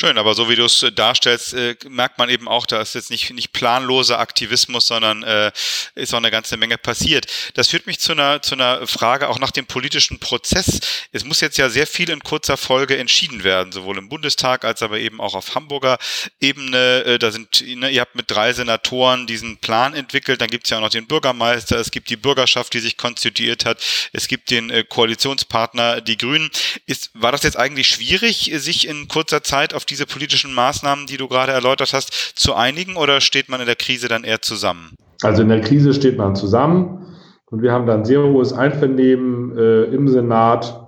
Schön, 0.00 0.16
aber 0.16 0.34
so 0.34 0.48
wie 0.48 0.54
du 0.54 0.64
es 0.64 0.84
äh, 0.84 0.92
darstellst, 0.92 1.54
äh, 1.54 1.74
merkt 1.88 2.18
man 2.18 2.28
eben 2.28 2.46
auch, 2.46 2.66
da 2.66 2.80
ist 2.80 2.94
jetzt 2.94 3.10
nicht, 3.10 3.30
nicht 3.30 3.52
planloser 3.52 4.20
Aktivismus, 4.20 4.86
sondern 4.86 5.24
äh, 5.24 5.50
ist 5.96 6.14
auch 6.14 6.18
eine 6.18 6.30
ganze 6.30 6.56
Menge 6.56 6.78
passiert. 6.78 7.26
Das 7.54 7.66
führt 7.66 7.88
mich 7.88 7.98
zu 7.98 8.12
einer, 8.12 8.40
zu 8.40 8.54
einer 8.54 8.86
Frage 8.86 9.28
auch 9.28 9.40
nach 9.40 9.50
dem 9.50 9.66
politischen 9.66 10.20
Prozess. 10.20 10.78
Es 11.10 11.24
muss 11.24 11.40
jetzt 11.40 11.58
ja 11.58 11.68
sehr 11.68 11.88
viel 11.88 12.10
in 12.10 12.20
kurzer 12.20 12.56
Folge 12.56 12.96
entschieden 12.96 13.42
werden, 13.42 13.72
sowohl 13.72 13.98
im 13.98 14.08
Bundestag 14.08 14.64
als 14.64 14.82
aber 14.82 15.00
eben 15.00 15.20
auch 15.20 15.34
auf 15.34 15.56
Hamburger 15.56 15.98
Ebene. 16.38 17.02
Äh, 17.04 17.18
da 17.18 17.32
sind, 17.32 17.60
ne, 17.66 17.90
ihr 17.90 18.00
habt 18.00 18.14
mit 18.14 18.30
drei 18.30 18.52
Senatoren 18.52 19.26
diesen 19.26 19.56
Plan 19.56 19.94
entwickelt, 19.94 20.40
dann 20.40 20.48
gibt 20.48 20.66
es 20.66 20.70
ja 20.70 20.76
auch 20.76 20.82
noch 20.82 20.90
den 20.90 21.08
Bürgermeister, 21.08 21.76
es 21.76 21.90
gibt 21.90 22.08
die 22.08 22.16
Bürgerschaft, 22.16 22.72
die 22.72 22.78
sich 22.78 22.98
konstituiert 22.98 23.64
hat, 23.64 23.84
es 24.12 24.28
gibt 24.28 24.52
den 24.52 24.70
äh, 24.70 24.84
Koalitionspartner, 24.84 26.02
die 26.02 26.16
Grünen. 26.16 26.50
Ist, 26.86 27.10
war 27.14 27.32
das 27.32 27.42
jetzt 27.42 27.56
eigentlich 27.56 27.88
schwierig, 27.88 28.52
sich 28.54 28.86
in 28.86 29.08
kurzer 29.08 29.42
Zeit 29.42 29.74
auf 29.74 29.87
diese 29.90 30.06
politischen 30.06 30.54
Maßnahmen, 30.54 31.06
die 31.06 31.16
du 31.16 31.28
gerade 31.28 31.52
erläutert 31.52 31.92
hast, 31.92 32.12
zu 32.38 32.54
einigen 32.54 32.96
oder 32.96 33.20
steht 33.20 33.48
man 33.48 33.60
in 33.60 33.66
der 33.66 33.76
Krise 33.76 34.08
dann 34.08 34.24
eher 34.24 34.42
zusammen? 34.42 34.94
Also 35.22 35.42
in 35.42 35.48
der 35.48 35.60
Krise 35.60 35.92
steht 35.94 36.16
man 36.16 36.36
zusammen 36.36 37.06
und 37.46 37.62
wir 37.62 37.72
haben 37.72 37.86
dann 37.86 38.04
sehr 38.04 38.22
hohes 38.22 38.52
Einvernehmen 38.52 39.56
äh, 39.56 39.84
im 39.84 40.08
Senat 40.08 40.80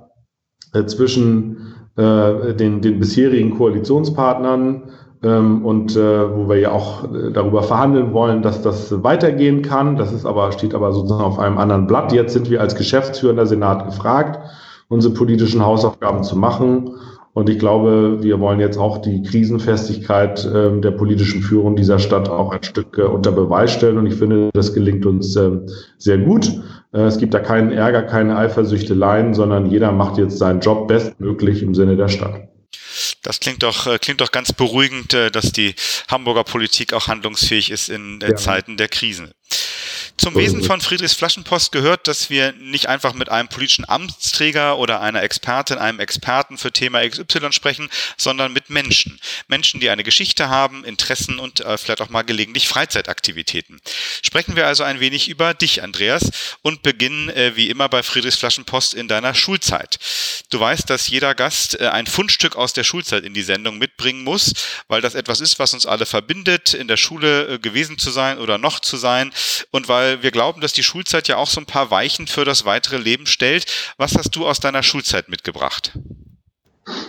äh, 0.73 0.85
zwischen 0.85 1.75
äh, 1.97 2.55
den, 2.55 2.81
den 2.81 3.01
bisherigen 3.01 3.57
Koalitionspartnern 3.57 4.91
ähm, 5.23 5.65
und 5.65 5.97
äh, 5.97 6.35
wo 6.35 6.49
wir 6.49 6.59
ja 6.59 6.73
auch 6.73 7.05
äh, 7.05 7.31
darüber 7.33 7.63
verhandeln 7.63 8.13
wollen, 8.13 8.43
dass 8.43 8.63
das 8.63 9.03
weitergehen 9.03 9.63
kann. 9.63 9.97
Das 9.97 10.13
ist 10.13 10.25
aber, 10.25 10.53
steht 10.53 10.75
aber 10.75 10.93
sozusagen 10.93 11.25
auf 11.25 11.39
einem 11.39 11.59
anderen 11.59 11.87
Blatt. 11.87 12.13
Jetzt 12.13 12.33
sind 12.33 12.49
wir 12.51 12.61
als 12.61 12.75
geschäftsführender 12.75 13.47
Senat 13.47 13.85
gefragt, 13.85 14.39
unsere 14.89 15.13
politischen 15.13 15.65
Hausaufgaben 15.65 16.23
zu 16.23 16.37
machen. 16.37 16.95
Und 17.33 17.49
ich 17.49 17.59
glaube, 17.59 18.19
wir 18.23 18.41
wollen 18.41 18.59
jetzt 18.59 18.77
auch 18.77 18.99
die 18.99 19.23
Krisenfestigkeit 19.23 20.45
äh, 20.45 20.81
der 20.81 20.91
politischen 20.91 21.43
Führung 21.43 21.77
dieser 21.77 21.99
Stadt 21.99 22.29
auch 22.29 22.53
ein 22.53 22.63
Stück 22.63 22.99
äh, 22.99 23.03
unter 23.03 23.31
Beweis 23.31 23.73
stellen. 23.73 23.99
Und 23.99 24.07
ich 24.07 24.15
finde, 24.15 24.51
das 24.53 24.75
gelingt 24.75 25.07
uns 25.07 25.37
äh, 25.37 25.51
sehr 25.97 26.19
gut. 26.19 26.51
Äh, 26.93 27.03
es 27.03 27.19
gibt 27.19 27.33
da 27.33 27.39
keinen 27.39 27.71
Ärger, 27.71 28.03
keine 28.03 28.37
Eifersüchteleien, 28.37 29.35
sondern 29.35 29.71
jeder 29.71 29.93
macht 29.93 30.19
jetzt 30.19 30.39
seinen 30.39 30.61
Job 30.61 30.89
bestmöglich 30.89 31.63
im 31.63 31.75
Sinne 31.75 31.97
der 31.97 32.09
Stadt. 32.09 32.49
Das 33.23 33.39
klingt 33.39 33.63
doch, 33.63 33.87
äh, 33.87 33.99
klingt 33.99 34.21
doch 34.21 34.33
ganz 34.33 34.53
beruhigend, 34.53 35.15
äh, 35.15 35.31
dass 35.31 35.53
die 35.53 35.75
Hamburger 36.09 36.45
Politik 36.45 36.93
auch 36.93 37.07
handlungsfähig 37.07 37.71
ist 37.71 37.89
in 37.89 38.19
ja. 38.23 38.35
Zeiten 38.35 38.77
der 38.77 38.89
Krisen. 38.89 39.31
Zum 40.21 40.35
Wesen 40.35 40.63
von 40.63 40.83
Friedrichs 40.83 41.15
Flaschenpost 41.15 41.73
gehört, 41.73 42.07
dass 42.07 42.29
wir 42.29 42.53
nicht 42.53 42.91
einfach 42.91 43.15
mit 43.15 43.31
einem 43.31 43.49
politischen 43.49 43.89
Amtsträger 43.89 44.77
oder 44.77 45.01
einer 45.01 45.23
Expertin, 45.23 45.79
einem 45.79 45.99
Experten 45.99 46.59
für 46.59 46.71
Thema 46.71 47.01
XY 47.09 47.53
sprechen, 47.53 47.89
sondern 48.19 48.53
mit 48.53 48.69
Menschen. 48.69 49.19
Menschen, 49.49 49.81
die 49.81 49.89
eine 49.89 50.05
Geschichte 50.05 50.51
haben, 50.51 50.85
Interessen 50.85 51.39
und 51.39 51.61
äh, 51.61 51.79
vielleicht 51.79 52.03
auch 52.03 52.11
mal 52.11 52.21
gelegentlich 52.21 52.69
Freizeitaktivitäten. 52.69 53.81
Sprechen 54.21 54.57
wir 54.57 54.67
also 54.67 54.85
ein 54.85 55.01
wenig 55.01 55.31
über 55.31 55.55
dich, 55.55 55.83
Andreas, 55.83 56.31
und 56.61 56.83
beginnen 56.83 57.31
äh, 57.31 57.57
wie 57.57 57.71
immer 57.71 57.89
bei 57.89 58.03
Friedrichs 58.03 58.37
Flaschenpost 58.37 58.93
in 58.93 59.09
deiner 59.09 59.35
Schulzeit. 59.35 59.99
Du 60.51 60.61
weißt, 60.61 60.91
dass 60.91 61.09
jeder 61.09 61.35
Gast 61.35 61.81
äh, 61.81 61.87
ein 61.87 62.07
Fundstück 62.07 62.57
aus 62.57 62.75
der 62.75 62.85
Schulzeit 62.85 63.25
in 63.25 63.33
die 63.33 63.41
Sendung 63.41 63.79
mitbringen 63.79 64.23
muss, 64.25 64.53
weil 64.87 65.01
das 65.01 65.15
etwas 65.15 65.41
ist, 65.41 65.59
was 65.59 65.73
uns 65.73 65.87
alle 65.87 66.05
verbindet, 66.05 66.75
in 66.75 66.89
der 66.89 66.99
Schule 66.99 67.55
äh, 67.55 67.59
gewesen 67.59 67.97
zu 67.97 68.11
sein 68.11 68.39
oder 68.39 68.59
noch 68.59 68.81
zu 68.81 68.99
sein 68.99 69.33
und 69.71 69.89
weil 69.89 70.10
weil 70.11 70.23
wir 70.23 70.31
glauben, 70.31 70.61
dass 70.61 70.73
die 70.73 70.83
Schulzeit 70.83 71.29
ja 71.29 71.37
auch 71.37 71.47
so 71.47 71.61
ein 71.61 71.67
paar 71.67 71.91
Weichen 71.91 72.27
für 72.27 72.45
das 72.45 72.65
weitere 72.65 72.97
Leben 72.97 73.27
stellt. 73.27 73.67
Was 73.97 74.17
hast 74.17 74.35
du 74.35 74.47
aus 74.47 74.61
deiner 74.61 74.83
Schulzeit 74.83 75.29
mitgebracht? 75.29 75.99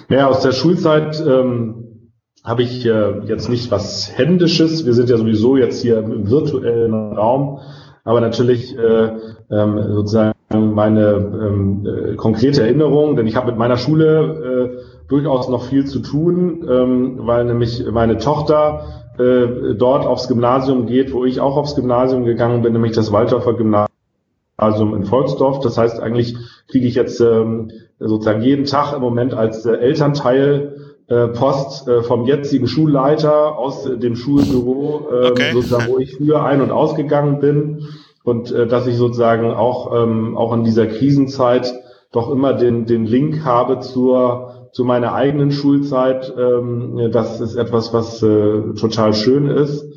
Ja, 0.10 0.28
aus 0.28 0.42
der 0.42 0.52
Schulzeit 0.52 1.20
ähm, 1.20 2.12
habe 2.44 2.64
ich 2.64 2.86
äh, 2.86 3.20
jetzt 3.26 3.50
nicht 3.50 3.72
was 3.72 4.12
Händisches. 4.16 4.86
Wir 4.86 4.94
sind 4.94 5.10
ja 5.10 5.18
sowieso 5.18 5.58
jetzt 5.58 5.82
hier 5.82 6.00
im 6.00 6.30
virtuellen 6.30 6.94
Raum, 6.94 7.60
aber 8.04 8.22
natürlich 8.22 8.78
äh, 8.78 9.12
ähm, 9.52 9.94
sozusagen 9.94 10.34
meine 10.50 11.12
ähm, 11.14 11.86
äh, 11.86 12.16
konkrete 12.16 12.62
Erinnerung, 12.62 13.16
denn 13.16 13.26
ich 13.26 13.36
habe 13.36 13.48
mit 13.48 13.58
meiner 13.58 13.78
Schule 13.78 14.76
äh, 14.76 15.08
durchaus 15.08 15.50
noch 15.50 15.66
viel 15.66 15.86
zu 15.86 16.00
tun, 16.00 16.66
ähm, 16.70 17.20
weil 17.22 17.46
nämlich 17.46 17.84
meine 17.92 18.18
Tochter 18.18 19.01
äh, 19.18 19.76
dort 19.76 20.06
aufs 20.06 20.28
Gymnasium 20.28 20.86
geht, 20.86 21.14
wo 21.14 21.26
ich 21.26 21.40
auch 21.40 21.58
aufs 21.58 21.76
Gymnasium 21.76 22.26
gegangen 22.26 22.62
bin, 22.62 22.74
nämlich 22.74 22.94
das 22.94 23.12
Waldorfer 23.12 23.54
Gymnasium 23.54 24.96
in 24.96 25.06
Volksdorf. 25.06 25.60
Das 25.60 25.78
heißt, 25.78 26.00
eigentlich 26.00 26.36
kriege 26.68 26.88
ich 26.88 26.96
jetzt 26.96 27.20
ähm, 27.20 27.72
sozusagen 28.00 28.42
jeden 28.42 28.66
Tag 28.66 28.94
im 28.94 29.02
Moment 29.02 29.34
als 29.34 29.66
äh, 29.66 29.74
Elternteil 29.74 30.96
äh, 31.08 31.28
Post 31.28 31.88
äh, 31.88 32.04
vom 32.04 32.26
jetzigen 32.26 32.68
Schulleiter 32.68 33.58
aus 33.58 33.86
äh, 33.86 33.98
dem 33.98 34.16
Schulbüro, 34.16 35.10
äh, 35.12 35.28
okay. 35.28 35.52
sozusagen, 35.54 35.92
wo 35.92 36.00
ich 36.00 36.16
früher 36.16 36.44
ein- 36.44 36.62
und 36.62 36.72
ausgegangen 36.72 37.40
bin. 37.40 37.84
Und 38.24 38.52
äh, 38.52 38.68
dass 38.68 38.88
ich 38.88 38.96
sozusagen 38.96 39.52
auch, 39.52 40.04
ähm, 40.04 40.38
auch 40.38 40.54
in 40.54 40.64
dieser 40.64 40.88
Krisenzeit 40.88 41.74
doch 42.12 42.32
immer 42.32 42.54
den, 42.54 42.86
den 42.86 43.06
Link 43.06 43.44
habe 43.44 43.80
zur 43.80 44.51
zu 44.72 44.86
meiner 44.86 45.14
eigenen 45.14 45.52
Schulzeit. 45.52 46.34
Ähm, 46.38 47.10
das 47.12 47.42
ist 47.42 47.56
etwas, 47.56 47.94
was 47.94 48.22
äh, 48.24 48.74
total 48.80 49.14
schön 49.14 49.48
ist. 49.48 49.91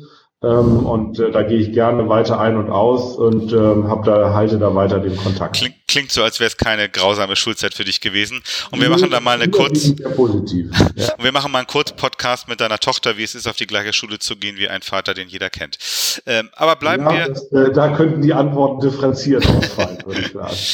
Ähm, 0.45 0.85
und 0.85 1.19
äh, 1.19 1.31
da 1.31 1.41
gehe 1.41 1.57
ich 1.57 1.71
gerne 1.71 2.07
weiter 2.07 2.39
ein 2.39 2.55
und 2.55 2.69
aus 2.69 3.15
und 3.15 3.51
ähm, 3.51 3.89
hab 3.89 4.03
da, 4.03 4.33
halte 4.33 4.59
da 4.59 4.75
weiter 4.75 4.99
den 4.99 5.17
Kontakt. 5.17 5.55
Klingt, 5.55 5.75
klingt 5.87 6.11
so, 6.11 6.21
als 6.21 6.39
wäre 6.39 6.47
es 6.47 6.57
keine 6.57 6.87
grausame 6.87 7.35
Schulzeit 7.35 7.73
für 7.73 7.83
dich 7.83 7.99
gewesen. 7.99 8.43
Und 8.69 8.79
wir 8.79 8.89
machen 8.89 9.09
da 9.09 9.19
mal 9.19 9.41
eine 9.41 9.49
kurz. 9.49 9.95
Positiv. 10.15 10.69
Ja. 10.95 11.13
Und 11.17 11.23
wir 11.23 11.31
machen 11.31 11.51
mal 11.51 11.59
einen 11.59 11.67
Kurz-Podcast 11.67 12.47
mit 12.47 12.61
deiner 12.61 12.77
Tochter, 12.77 13.17
wie 13.17 13.23
es 13.23 13.33
ist, 13.33 13.47
auf 13.47 13.55
die 13.55 13.65
gleiche 13.65 13.91
Schule 13.91 14.19
zu 14.19 14.35
gehen 14.35 14.57
wie 14.57 14.69
ein 14.69 14.83
Vater, 14.83 15.15
den 15.15 15.29
jeder 15.29 15.49
kennt. 15.49 15.79
Ähm, 16.27 16.49
aber 16.53 16.75
bleiben 16.75 17.05
ja, 17.05 17.11
wir. 17.11 17.27
Das, 17.29 17.51
äh, 17.51 17.71
da 17.73 17.95
könnten 17.95 18.21
die 18.21 18.33
Antworten 18.33 18.81
differenziert 18.81 19.47
ausfallen, 19.47 19.97
würde 20.05 20.21
ich 20.21 20.31
sagen. 20.31 20.55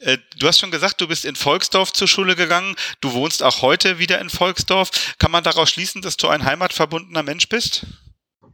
Äh, 0.00 0.16
du 0.38 0.46
hast 0.46 0.58
schon 0.58 0.70
gesagt, 0.70 1.00
du 1.00 1.08
bist 1.08 1.26
in 1.26 1.36
Volksdorf 1.36 1.92
zur 1.92 2.08
Schule 2.08 2.34
gegangen. 2.34 2.74
Du 3.02 3.12
wohnst 3.12 3.42
auch 3.42 3.60
heute 3.60 3.98
wieder 3.98 4.18
in 4.18 4.30
Volksdorf. 4.30 4.90
Kann 5.18 5.30
man 5.30 5.44
daraus 5.44 5.68
schließen, 5.68 6.00
dass 6.00 6.16
du 6.16 6.28
ein 6.28 6.44
heimatverbundener 6.44 7.22
Mensch 7.22 7.48
bist? 7.48 7.86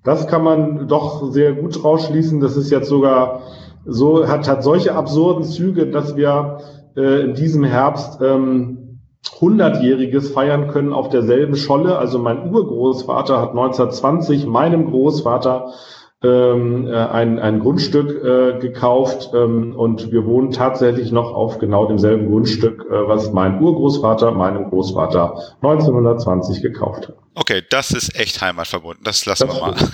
Das 0.06 0.28
kann 0.28 0.44
man 0.44 0.86
doch 0.86 1.32
sehr 1.32 1.52
gut 1.52 1.82
rausschließen. 1.82 2.38
Das 2.38 2.56
ist 2.56 2.70
jetzt 2.70 2.88
sogar 2.88 3.40
so, 3.84 4.28
hat, 4.28 4.48
hat 4.48 4.62
solche 4.62 4.94
absurden 4.94 5.42
Züge, 5.42 5.90
dass 5.90 6.16
wir 6.16 6.58
äh, 6.96 7.22
in 7.22 7.34
diesem 7.34 7.64
Herbst 7.64 8.20
ähm, 8.22 9.00
100-jähriges 9.40 10.32
feiern 10.32 10.68
können 10.68 10.92
auf 10.92 11.08
derselben 11.08 11.56
Scholle. 11.56 11.98
Also 11.98 12.20
mein 12.20 12.54
Urgroßvater 12.54 13.40
hat 13.40 13.50
1920 13.50 14.46
meinem 14.46 14.86
Großvater 14.86 15.72
ähm, 16.22 16.88
äh, 16.88 16.96
ein, 16.96 17.38
ein 17.38 17.60
Grundstück 17.60 18.24
äh, 18.24 18.58
gekauft 18.58 19.30
ähm, 19.34 19.74
und 19.76 20.10
wir 20.10 20.24
wohnen 20.24 20.50
tatsächlich 20.50 21.12
noch 21.12 21.32
auf 21.32 21.58
genau 21.58 21.86
demselben 21.86 22.28
Grundstück, 22.30 22.86
äh, 22.88 23.06
was 23.06 23.32
mein 23.32 23.60
Urgroßvater 23.60 24.32
meinem 24.32 24.70
Großvater 24.70 25.54
1920 25.62 26.62
gekauft 26.62 27.08
hat. 27.08 27.16
Okay, 27.34 27.62
das 27.68 27.90
ist 27.90 28.18
echt 28.18 28.40
heimatverbunden. 28.40 29.04
Das 29.04 29.26
lassen 29.26 29.48
das 29.48 29.56
wir 29.56 29.60
mal. 29.60 29.76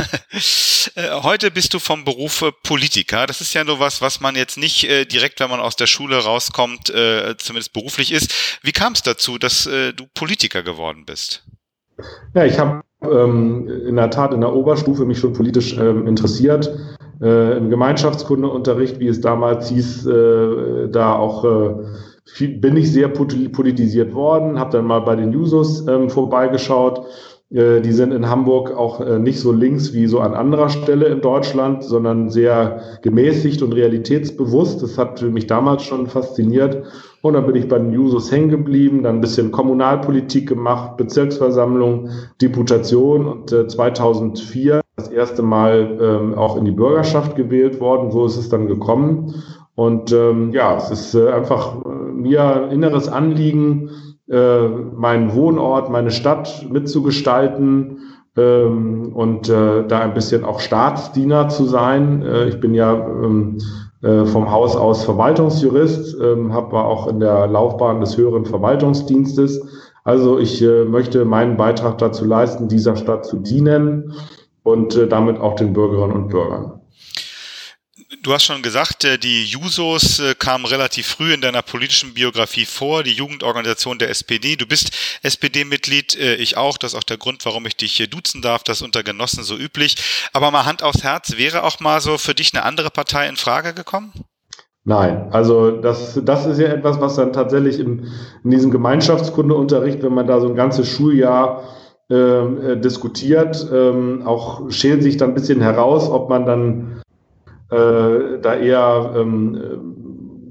Äh, 0.97 1.23
heute 1.23 1.53
bist 1.53 1.75
du 1.75 1.79
vom 1.79 2.05
Beruf 2.05 2.45
Politiker. 2.65 3.29
Das 3.29 3.41
ist 3.41 3.55
ja 3.55 3.63
nur 3.63 3.79
was, 3.79 4.03
was 4.03 4.21
man 4.21 4.35
jetzt 4.35 4.59
nicht 4.59 4.83
äh, 4.83 5.05
direkt, 5.05 5.39
wenn 5.39 5.49
man 5.49 5.61
aus 5.61 5.77
der 5.77 5.87
Schule 5.87 6.19
rauskommt, 6.19 6.91
äh, 6.91 7.37
zumindest 7.39 7.73
beruflich 7.73 8.11
ist. 8.11 8.59
Wie 8.63 8.73
kam 8.73 8.95
es 8.95 9.03
dazu, 9.03 9.39
dass 9.39 9.67
äh, 9.67 9.93
du 9.93 10.07
Politiker 10.13 10.65
geworden 10.65 11.05
bist? 11.07 11.45
Ja, 12.35 12.45
ich 12.45 12.59
habe 12.59 12.83
ähm, 13.11 13.69
in 13.87 13.97
der 13.97 14.11
Tat 14.11 14.35
in 14.35 14.41
der 14.41 14.55
Oberstufe 14.55 15.05
mich 15.05 15.19
schon 15.19 15.33
politisch 15.33 15.77
ähm, 15.79 16.07
interessiert. 16.07 16.71
Äh, 17.21 17.57
Im 17.57 17.71
Gemeinschaftskundeunterricht, 17.71 18.99
wie 18.99 19.09
es 19.09 19.21
damals 19.21 19.69
hieß, 19.69 20.07
äh, 20.07 20.89
da 20.91 21.15
auch 21.15 21.45
äh, 21.45 21.75
viel, 22.25 22.59
bin 22.59 22.77
ich 22.77 22.93
sehr 22.93 23.09
politisiert 23.09 24.15
worden, 24.15 24.59
habe 24.59 24.73
dann 24.73 24.87
mal 24.87 25.01
bei 25.01 25.17
den 25.17 25.33
Jusos 25.33 25.87
ähm, 25.87 26.11
vorbeigeschaut. 26.11 27.07
Äh, 27.53 27.81
die 27.81 27.93
sind 27.93 28.13
in 28.13 28.29
Hamburg 28.29 28.77
auch 28.77 29.01
äh, 29.01 29.19
nicht 29.19 29.41
so 29.41 29.53
links 29.53 29.93
wie 29.93 30.07
so 30.07 30.21
an 30.21 30.35
anderer 30.35 30.69
Stelle 30.69 31.07
in 31.07 31.21
Deutschland, 31.21 31.85
sondern 31.85 32.31
sehr 32.31 32.81
gemäßigt 33.03 33.63
und 33.63 33.73
realitätsbewusst. 33.73 34.83
Das 34.83 34.97
hat 34.97 35.23
mich 35.23 35.47
damals 35.47 35.83
schon 35.83 36.07
fasziniert. 36.07 36.83
Und 37.21 37.35
dann 37.35 37.47
bin 37.47 37.55
ich 37.55 37.69
bei 37.69 37.79
den 37.79 37.93
Jusos 37.93 38.33
hängen 38.33 38.49
geblieben, 38.49 39.03
dann 39.03 39.17
ein 39.17 39.21
bisschen 39.21 39.53
Kommunalpolitik 39.53 40.49
gemacht, 40.49 40.97
Bezirksversammlung, 40.97 42.09
Deputation 42.41 43.27
und 43.27 43.53
äh, 43.53 43.69
2004 43.69 44.81
das 44.97 45.09
erste 45.09 45.43
Mal 45.43 45.99
ähm, 46.01 46.35
auch 46.35 46.57
in 46.57 46.65
die 46.65 46.71
Bürgerschaft 46.71 47.37
gewählt 47.37 47.81
worden. 47.81 48.11
So 48.11 48.27
ist 48.27 48.37
es 48.37 48.49
dann 48.49 48.67
gekommen. 48.67 49.35
Und 49.75 50.13
ähm, 50.13 50.53
ja, 50.53 50.77
es 50.77 50.91
ist 50.91 51.15
äh, 51.15 51.31
einfach 51.31 51.77
äh, 51.85 51.89
mir 51.89 52.65
ein 52.65 52.71
inneres 52.73 53.09
Anliegen, 53.09 53.91
äh, 54.33 54.67
meinen 54.69 55.35
Wohnort, 55.35 55.91
meine 55.91 56.11
Stadt 56.11 56.67
mitzugestalten 56.71 57.99
ähm, 58.37 59.13
und 59.15 59.49
äh, 59.49 59.87
da 59.87 60.01
ein 60.01 60.15
bisschen 60.15 60.45
auch 60.45 60.59
Staatsdiener 60.59 61.49
zu 61.49 61.65
sein. 61.65 62.23
Äh, 62.23 62.49
ich 62.49 62.59
bin 62.59 62.75
ja 62.75 62.95
ähm, 62.95 63.59
äh, 64.03 64.25
vom 64.25 64.51
Haus 64.51 64.75
aus 64.75 65.05
Verwaltungsjurist, 65.05 66.17
ähm, 66.21 66.53
habe 66.53 66.77
auch 66.79 67.09
in 67.09 67.21
der 67.21 67.47
Laufbahn 67.47 68.01
des 68.01 68.17
höheren 68.17 68.47
Verwaltungsdienstes. 68.47 69.65
Also 70.05 70.39
ich 70.39 70.63
äh, 70.63 70.85
möchte 70.85 71.25
meinen 71.25 71.57
Beitrag 71.57 71.99
dazu 71.99 72.25
leisten, 72.25 72.69
dieser 72.69 72.97
Stadt 72.97 73.25
zu 73.27 73.37
dienen 73.37 74.15
und 74.63 74.97
äh, 74.97 75.07
damit 75.07 75.39
auch 75.39 75.55
den 75.55 75.73
Bürgerinnen 75.73 76.17
und 76.17 76.29
Bürgern. 76.29 76.82
Du 78.21 78.35
hast 78.35 78.45
schon 78.45 78.63
gesagt, 78.63 79.05
äh, 79.05 79.17
die 79.17 79.45
Jusos 79.45 80.21
äh, 80.21 80.35
kamen 80.35 80.67
relativ 80.67 81.07
früh 81.07 81.33
in 81.33 81.41
deiner 81.41 81.63
politischen 81.63 82.13
Biografie 82.13 82.67
vor, 82.67 83.03
die 83.03 83.13
Jugendorganisation 83.13 83.99
der 83.99 84.11
SPD. 84.11 84.57
Du 84.57 84.67
bist 84.67 84.91
SPD-Mitglied, 85.23 86.19
äh, 86.19 86.35
ich 86.35 86.59
auch. 86.59 86.77
Das 86.77 86.93
ist 86.93 86.99
auch 86.99 87.05
der 87.05 87.17
Grund, 87.17 87.45
warum 87.47 87.65
ich 87.65 87.77
dich 87.77 87.93
hier 87.93 88.09
duzen 88.09 88.43
darf. 88.43 88.65
Das 88.65 88.79
ist 88.79 88.83
unter 88.83 89.03
Genossen 89.03 89.45
so 89.45 89.57
üblich. 89.57 89.97
Aber 90.35 90.51
mal 90.51 90.67
Hand 90.67 90.83
aufs 90.83 91.03
Herz, 91.03 91.39
wäre 91.39 91.63
auch 91.63 91.81
mal 91.81 92.01
so 92.01 92.19
für 92.19 92.35
dich 92.35 92.53
eine 92.53 92.65
andere 92.65 92.91
Partei 92.91 93.29
in 93.29 93.37
Frage 93.37 93.73
gekommen? 93.73 94.13
Nein, 94.85 95.29
also 95.31 95.71
das, 95.71 96.21
das 96.23 96.45
ist 96.45 96.59
ja 96.59 96.69
etwas, 96.69 97.01
was 97.01 97.15
dann 97.15 97.33
tatsächlich 97.33 97.79
im, 97.79 98.13
in 98.45 98.51
diesem 98.51 98.71
Gemeinschaftskundeunterricht, 98.71 100.03
wenn 100.03 100.13
man 100.13 100.27
da 100.27 100.41
so 100.41 100.49
ein 100.49 100.57
ganzes 100.57 100.89
Schuljahr 100.89 101.63
äh, 102.11 102.77
diskutiert, 102.77 103.67
ähm, 103.73 104.23
auch 104.27 104.71
schält 104.71 105.03
sich 105.03 105.17
dann 105.17 105.31
ein 105.31 105.35
bisschen 105.35 105.63
heraus, 105.63 106.11
ob 106.11 106.29
man 106.29 106.45
dann 106.45 107.02
äh, 107.73 108.39
da 108.41 108.55
eher 108.55 109.15
ähm, 109.17 109.59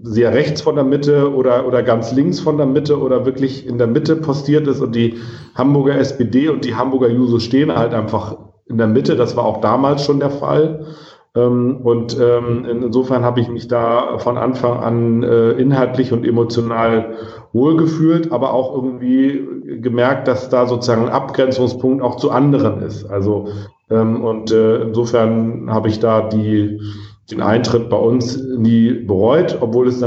sehr 0.04 0.34
rechts 0.34 0.62
von 0.62 0.76
der 0.76 0.84
Mitte 0.84 1.34
oder, 1.34 1.68
oder 1.68 1.84
ganz 1.84 2.12
links 2.12 2.40
von 2.40 2.58
der 2.58 2.66
Mitte 2.66 3.00
oder 3.00 3.26
wirklich 3.26 3.68
in 3.68 3.78
der 3.78 3.88
Mitte 3.88 4.16
postiert 4.16 4.68
ist 4.68 4.82
und 4.82 4.96
die 4.96 5.16
Hamburger 5.56 5.98
SPD 6.00 6.50
und 6.50 6.66
die 6.66 6.76
Hamburger 6.76 7.10
Juso 7.10 7.40
stehen 7.40 7.76
halt 7.76 7.94
einfach 7.94 8.38
in 8.66 8.78
der 8.78 8.88
Mitte. 8.88 9.16
Das 9.16 9.36
war 9.36 9.46
auch 9.46 9.62
damals 9.62 10.04
schon 10.04 10.20
der 10.20 10.32
Fall. 10.32 10.86
Ähm, 11.36 11.78
und 11.84 12.18
ähm, 12.20 12.66
insofern 12.66 13.24
habe 13.24 13.40
ich 13.40 13.48
mich 13.48 13.68
da 13.68 14.18
von 14.18 14.38
Anfang 14.38 14.80
an 14.80 15.24
äh, 15.24 15.52
inhaltlich 15.52 16.12
und 16.12 16.26
emotional 16.26 17.14
wohlgefühlt, 17.54 18.32
aber 18.32 18.54
auch 18.54 18.76
irgendwie 18.76 19.48
gemerkt, 19.82 20.28
dass 20.28 20.50
da 20.50 20.66
sozusagen 20.66 21.04
ein 21.04 21.10
Abgrenzungspunkt 21.10 22.04
auch 22.04 22.18
zu 22.18 22.32
anderen 22.32 22.82
ist. 22.82 23.06
Also 23.06 23.48
ähm, 23.90 24.24
und 24.24 24.52
äh, 24.52 24.82
insofern 24.82 25.72
habe 25.72 25.90
ich 25.90 26.00
da 26.00 26.22
die, 26.22 26.82
den 27.32 27.42
Eintritt 27.42 27.90
bei 27.90 27.98
uns 27.98 28.38
nie 28.38 28.92
bereut, 28.92 29.58
obwohl 29.62 29.88
es 29.88 30.02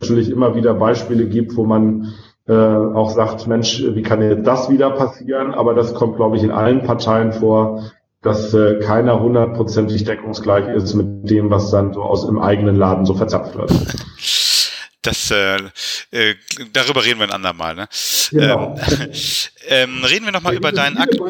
natürlich 0.00 0.30
immer 0.30 0.54
wieder 0.54 0.74
Beispiele 0.74 1.26
gibt, 1.26 1.56
wo 1.56 1.64
man 1.64 2.12
äh, 2.46 2.52
auch 2.52 3.10
sagt, 3.10 3.46
Mensch, 3.46 3.82
wie 3.82 4.02
kann 4.02 4.20
jetzt 4.22 4.46
das 4.46 4.68
wieder 4.68 4.90
passieren? 4.90 5.54
Aber 5.54 5.74
das 5.74 5.94
kommt, 5.94 6.16
glaube 6.16 6.36
ich, 6.36 6.42
in 6.42 6.50
allen 6.50 6.82
Parteien 6.82 7.32
vor, 7.32 7.90
dass 8.22 8.52
äh, 8.54 8.80
keiner 8.80 9.20
hundertprozentig 9.20 10.04
deckungsgleich 10.04 10.68
ist 10.68 10.94
mit 10.94 11.30
dem, 11.30 11.50
was 11.50 11.70
dann 11.70 11.92
so 11.92 12.02
aus 12.02 12.28
im 12.28 12.38
eigenen 12.38 12.76
Laden 12.76 13.04
so 13.06 13.14
verzapft 13.14 13.56
wird. 13.56 13.70
Das, 15.02 15.30
äh, 15.30 15.56
äh, 16.10 16.34
darüber 16.72 17.04
reden 17.04 17.18
wir 17.20 17.26
ein 17.26 17.32
andermal. 17.32 17.74
Ne? 17.74 17.88
Genau. 18.30 18.74
Ähm, 18.98 19.10
ähm, 19.68 20.04
reden 20.04 20.24
wir 20.24 20.32
nochmal 20.32 20.54
über 20.54 20.72
deinen 20.72 20.96
Akt. 20.96 21.20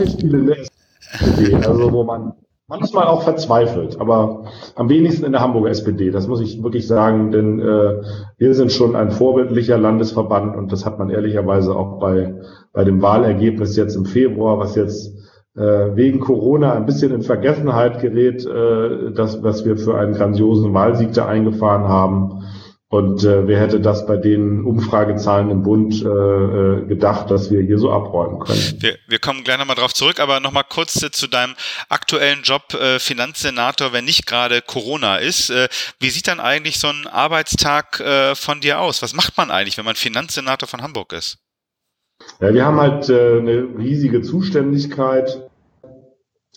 Also 1.66 1.92
wo 1.92 2.04
man 2.04 2.32
manchmal 2.80 3.06
auch 3.06 3.22
verzweifelt, 3.22 4.00
aber 4.00 4.44
am 4.74 4.88
wenigsten 4.88 5.24
in 5.24 5.32
der 5.32 5.40
Hamburger 5.40 5.70
SPD. 5.70 6.10
Das 6.10 6.26
muss 6.26 6.40
ich 6.40 6.62
wirklich 6.62 6.86
sagen, 6.86 7.30
denn 7.30 7.60
äh, 7.60 8.02
wir 8.38 8.54
sind 8.54 8.72
schon 8.72 8.96
ein 8.96 9.10
vorbildlicher 9.10 9.78
Landesverband 9.78 10.56
und 10.56 10.72
das 10.72 10.84
hat 10.84 10.98
man 10.98 11.10
ehrlicherweise 11.10 11.74
auch 11.74 11.98
bei, 12.00 12.34
bei 12.72 12.84
dem 12.84 13.02
Wahlergebnis 13.02 13.76
jetzt 13.76 13.96
im 13.96 14.06
Februar, 14.06 14.58
was 14.58 14.74
jetzt 14.74 15.14
äh, 15.56 15.94
wegen 15.94 16.20
Corona 16.20 16.72
ein 16.74 16.86
bisschen 16.86 17.12
in 17.12 17.22
Vergessenheit 17.22 18.00
gerät, 18.00 18.44
äh, 18.44 19.12
das, 19.12 19.42
was 19.42 19.64
wir 19.64 19.76
für 19.76 19.96
einen 19.96 20.14
grandiosen 20.14 20.74
Wahlsieg 20.74 21.12
da 21.12 21.26
eingefahren 21.26 21.88
haben. 21.88 22.42
Und 22.90 23.24
äh, 23.24 23.48
wer 23.48 23.58
hätte 23.58 23.80
das 23.80 24.06
bei 24.06 24.16
den 24.16 24.62
Umfragezahlen 24.62 25.50
im 25.50 25.62
Bund 25.62 26.02
äh, 26.02 26.06
äh, 26.06 26.86
gedacht, 26.86 27.30
dass 27.30 27.50
wir 27.50 27.60
hier 27.62 27.78
so 27.78 27.90
abräumen 27.90 28.38
können? 28.38 28.60
Wir, 28.78 28.96
wir 29.08 29.18
kommen 29.18 29.42
gleich 29.42 29.58
nochmal 29.58 29.74
drauf 29.74 29.94
zurück, 29.94 30.20
aber 30.20 30.38
nochmal 30.38 30.64
kurz 30.68 31.02
äh, 31.02 31.10
zu 31.10 31.26
deinem 31.26 31.54
aktuellen 31.88 32.42
Job 32.42 32.74
äh, 32.74 33.00
Finanzsenator, 33.00 33.92
wenn 33.92 34.04
nicht 34.04 34.26
gerade 34.26 34.60
Corona 34.60 35.16
ist. 35.16 35.50
Äh, 35.50 35.68
wie 35.98 36.10
sieht 36.10 36.28
dann 36.28 36.38
eigentlich 36.38 36.78
so 36.78 36.88
ein 36.88 37.08
Arbeitstag 37.08 37.98
äh, 38.00 38.34
von 38.36 38.60
dir 38.60 38.78
aus? 38.80 39.02
Was 39.02 39.14
macht 39.14 39.36
man 39.38 39.50
eigentlich, 39.50 39.76
wenn 39.76 39.84
man 39.84 39.96
Finanzsenator 39.96 40.68
von 40.68 40.82
Hamburg 40.82 41.14
ist? 41.14 41.38
Ja, 42.40 42.54
wir 42.54 42.64
haben 42.64 42.78
halt 42.78 43.08
äh, 43.08 43.38
eine 43.38 43.68
riesige 43.76 44.22
Zuständigkeit. 44.22 45.50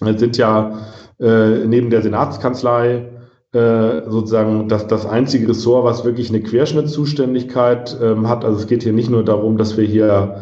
Wir 0.01 0.19
sind 0.19 0.37
ja 0.37 0.85
äh, 1.19 1.65
neben 1.65 1.89
der 1.89 2.03
Senatskanzlei 2.03 3.16
sozusagen 3.53 4.67
das, 4.67 4.87
das 4.87 5.05
einzige 5.05 5.49
Ressort, 5.49 5.85
was 5.85 6.03
wirklich 6.03 6.29
eine 6.29 6.41
Querschnittszuständigkeit 6.41 7.97
ähm, 8.01 8.27
hat. 8.27 8.43
Also 8.43 8.59
es 8.59 8.67
geht 8.67 8.83
hier 8.83 8.93
nicht 8.93 9.09
nur 9.09 9.23
darum, 9.23 9.57
dass 9.57 9.77
wir 9.77 9.85
hier 9.85 10.35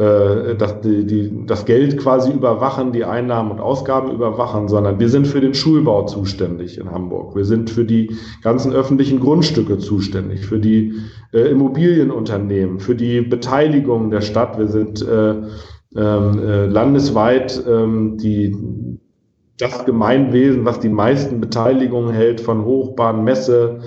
äh, 0.00 0.56
dass 0.56 0.80
die, 0.80 1.04
die, 1.04 1.44
das 1.46 1.66
Geld 1.66 1.98
quasi 1.98 2.32
überwachen, 2.32 2.92
die 2.92 3.04
Einnahmen 3.04 3.50
und 3.50 3.60
Ausgaben 3.60 4.10
überwachen, 4.10 4.66
sondern 4.66 4.98
wir 4.98 5.10
sind 5.10 5.26
für 5.26 5.42
den 5.42 5.52
Schulbau 5.52 6.06
zuständig 6.06 6.78
in 6.78 6.90
Hamburg. 6.90 7.36
Wir 7.36 7.44
sind 7.44 7.68
für 7.68 7.84
die 7.84 8.16
ganzen 8.42 8.72
öffentlichen 8.72 9.20
Grundstücke 9.20 9.76
zuständig, 9.76 10.46
für 10.46 10.58
die 10.58 10.94
äh, 11.34 11.50
Immobilienunternehmen, 11.50 12.80
für 12.80 12.94
die 12.94 13.20
Beteiligung 13.20 14.10
der 14.10 14.22
Stadt. 14.22 14.58
Wir 14.58 14.68
sind 14.68 15.06
äh, 15.06 15.34
ähm, 15.96 16.38
äh, 16.38 16.64
landesweit 16.64 17.62
ähm, 17.68 18.16
die 18.16 18.56
das 19.60 19.84
Gemeinwesen, 19.84 20.64
was 20.64 20.80
die 20.80 20.88
meisten 20.88 21.40
Beteiligungen 21.40 22.12
hält 22.14 22.40
von 22.40 22.64
Hochbahn, 22.64 23.24
Messe, 23.24 23.80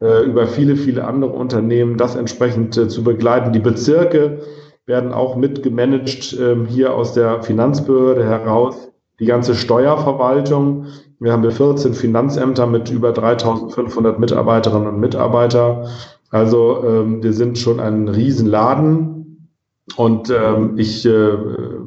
äh, 0.00 0.24
über 0.24 0.46
viele, 0.46 0.76
viele 0.76 1.04
andere 1.04 1.32
Unternehmen, 1.32 1.96
das 1.96 2.16
entsprechend 2.16 2.76
äh, 2.76 2.88
zu 2.88 3.04
begleiten. 3.04 3.52
Die 3.52 3.60
Bezirke 3.60 4.40
werden 4.86 5.12
auch 5.12 5.36
mitgemanagt 5.36 6.36
ähm, 6.40 6.66
hier 6.66 6.94
aus 6.94 7.12
der 7.12 7.42
Finanzbehörde 7.42 8.24
heraus. 8.24 8.90
Die 9.18 9.26
ganze 9.26 9.54
Steuerverwaltung. 9.54 10.86
Wir 11.18 11.32
haben 11.32 11.48
14 11.48 11.92
Finanzämter 11.92 12.66
mit 12.66 12.90
über 12.90 13.12
3500 13.12 14.18
Mitarbeiterinnen 14.18 14.88
und 14.88 15.00
Mitarbeiter. 15.00 15.86
Also 16.30 16.82
ähm, 16.86 17.22
wir 17.22 17.34
sind 17.34 17.58
schon 17.58 17.78
ein 17.78 18.08
Riesenladen. 18.08 19.48
Und 19.96 20.30
ähm, 20.30 20.78
ich 20.78 21.04
äh, 21.04 21.32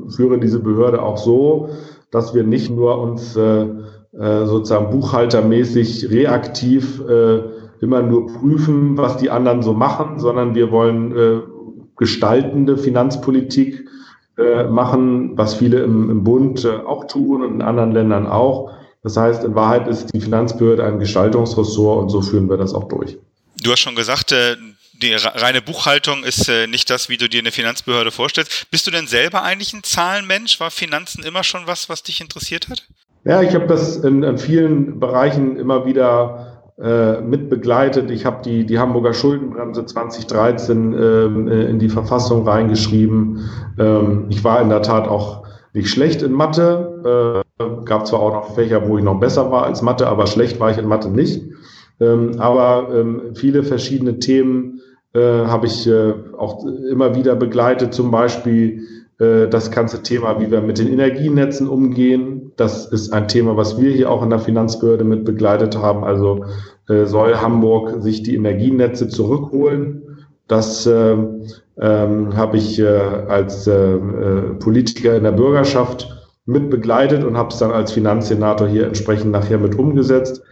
führe 0.09 0.37
diese 0.37 0.59
Behörde 0.59 1.01
auch 1.01 1.17
so, 1.17 1.69
dass 2.13 2.33
wir 2.33 2.43
nicht 2.43 2.69
nur 2.69 2.99
uns 2.99 3.35
äh, 3.35 3.65
äh, 4.17 4.45
sozusagen 4.45 4.91
buchhaltermäßig 4.91 6.11
reaktiv 6.11 7.01
äh, 7.09 7.39
immer 7.81 8.03
nur 8.03 8.27
prüfen, 8.27 8.97
was 8.97 9.17
die 9.17 9.31
anderen 9.31 9.63
so 9.63 9.73
machen, 9.73 10.19
sondern 10.19 10.53
wir 10.53 10.71
wollen 10.71 11.17
äh, 11.17 11.39
gestaltende 11.97 12.77
Finanzpolitik 12.77 13.87
äh, 14.37 14.65
machen, 14.65 15.37
was 15.37 15.55
viele 15.55 15.79
im, 15.81 16.09
im 16.11 16.23
Bund 16.23 16.63
äh, 16.63 16.69
auch 16.69 17.05
tun 17.07 17.43
und 17.43 17.55
in 17.55 17.61
anderen 17.61 17.91
Ländern 17.91 18.27
auch. 18.27 18.71
Das 19.01 19.17
heißt, 19.17 19.43
in 19.43 19.55
Wahrheit 19.55 19.87
ist 19.87 20.13
die 20.13 20.21
Finanzbehörde 20.21 20.83
ein 20.83 20.99
Gestaltungsressort 20.99 22.03
und 22.03 22.09
so 22.09 22.21
führen 22.21 22.49
wir 22.49 22.57
das 22.57 22.73
auch 22.73 22.87
durch. 22.87 23.17
Du 23.63 23.71
hast 23.71 23.79
schon 23.79 23.95
gesagt, 23.95 24.31
äh, 24.31 24.55
die 25.03 25.13
reine 25.13 25.61
Buchhaltung 25.61 26.23
ist 26.23 26.49
äh, 26.49 26.67
nicht 26.67 26.89
das, 26.89 27.09
wie 27.09 27.17
du 27.17 27.29
dir 27.29 27.39
eine 27.39 27.51
Finanzbehörde 27.51 28.11
vorstellst. 28.11 28.67
Bist 28.71 28.87
du 28.87 28.91
denn 28.91 29.07
selber 29.07 29.43
eigentlich 29.43 29.73
ein 29.73 29.83
Zahlenmensch? 29.83 30.59
War 30.59 30.71
Finanzen 30.71 31.23
immer 31.23 31.43
schon 31.43 31.67
was, 31.67 31.89
was 31.89 32.03
dich 32.03 32.21
interessiert 32.21 32.69
hat? 32.69 32.87
Ja, 33.25 33.41
ich 33.41 33.53
habe 33.53 33.67
das 33.67 33.97
in, 33.97 34.23
in 34.23 34.37
vielen 34.37 34.99
Bereichen 34.99 35.57
immer 35.57 35.85
wieder 35.85 36.71
äh, 36.81 37.21
mit 37.21 37.49
begleitet. 37.49 38.09
Ich 38.11 38.25
habe 38.25 38.41
die, 38.43 38.65
die 38.65 38.79
Hamburger 38.79 39.13
Schuldenbremse 39.13 39.85
2013 39.85 40.93
ähm, 40.93 41.47
äh, 41.47 41.65
in 41.65 41.79
die 41.79 41.89
Verfassung 41.89 42.47
reingeschrieben. 42.47 43.49
Ähm, 43.77 44.25
ich 44.29 44.43
war 44.43 44.61
in 44.61 44.69
der 44.69 44.81
Tat 44.81 45.07
auch 45.07 45.43
nicht 45.73 45.89
schlecht 45.89 46.21
in 46.21 46.31
Mathe. 46.31 47.43
Äh, 47.59 47.85
gab 47.85 48.07
zwar 48.07 48.21
auch 48.21 48.33
noch 48.33 48.55
Fächer, 48.55 48.87
wo 48.87 48.97
ich 48.97 49.03
noch 49.03 49.19
besser 49.19 49.51
war 49.51 49.65
als 49.65 49.81
Mathe, 49.81 50.07
aber 50.07 50.27
schlecht 50.27 50.59
war 50.59 50.71
ich 50.71 50.77
in 50.77 50.87
Mathe 50.87 51.09
nicht. 51.09 51.43
Ähm, 51.99 52.39
aber 52.39 52.89
ähm, 52.93 53.35
viele 53.35 53.63
verschiedene 53.63 54.19
Themen 54.19 54.81
äh, 55.13 55.45
habe 55.45 55.67
ich 55.67 55.87
äh, 55.87 56.13
auch 56.37 56.65
immer 56.65 57.15
wieder 57.15 57.35
begleitet, 57.35 57.93
zum 57.93 58.11
Beispiel 58.11 58.81
äh, 59.19 59.47
das 59.47 59.71
ganze 59.71 60.01
Thema, 60.01 60.39
wie 60.39 60.51
wir 60.51 60.61
mit 60.61 60.79
den 60.79 60.91
Energienetzen 60.91 61.67
umgehen. 61.67 62.51
Das 62.55 62.85
ist 62.85 63.13
ein 63.13 63.27
Thema, 63.27 63.57
was 63.57 63.79
wir 63.79 63.91
hier 63.91 64.09
auch 64.11 64.23
in 64.23 64.29
der 64.29 64.39
Finanzbehörde 64.39 65.03
mit 65.03 65.25
begleitet 65.25 65.77
haben. 65.77 66.03
Also 66.03 66.45
äh, 66.89 67.05
soll 67.05 67.35
Hamburg 67.35 68.01
sich 68.01 68.23
die 68.23 68.35
Energienetze 68.35 69.07
zurückholen. 69.07 70.01
Das 70.47 70.85
äh, 70.85 71.15
ähm, 71.79 72.35
habe 72.35 72.57
ich 72.57 72.79
äh, 72.79 72.85
als 72.87 73.67
äh, 73.67 73.95
äh, 73.95 74.53
Politiker 74.59 75.15
in 75.15 75.23
der 75.23 75.31
Bürgerschaft 75.31 76.09
mit 76.45 76.69
begleitet 76.69 77.23
und 77.23 77.37
habe 77.37 77.49
es 77.49 77.57
dann 77.57 77.71
als 77.71 77.93
Finanzsenator 77.93 78.67
hier 78.67 78.85
entsprechend 78.85 79.31
nachher 79.31 79.57
mit 79.57 79.75
umgesetzt. 79.75 80.43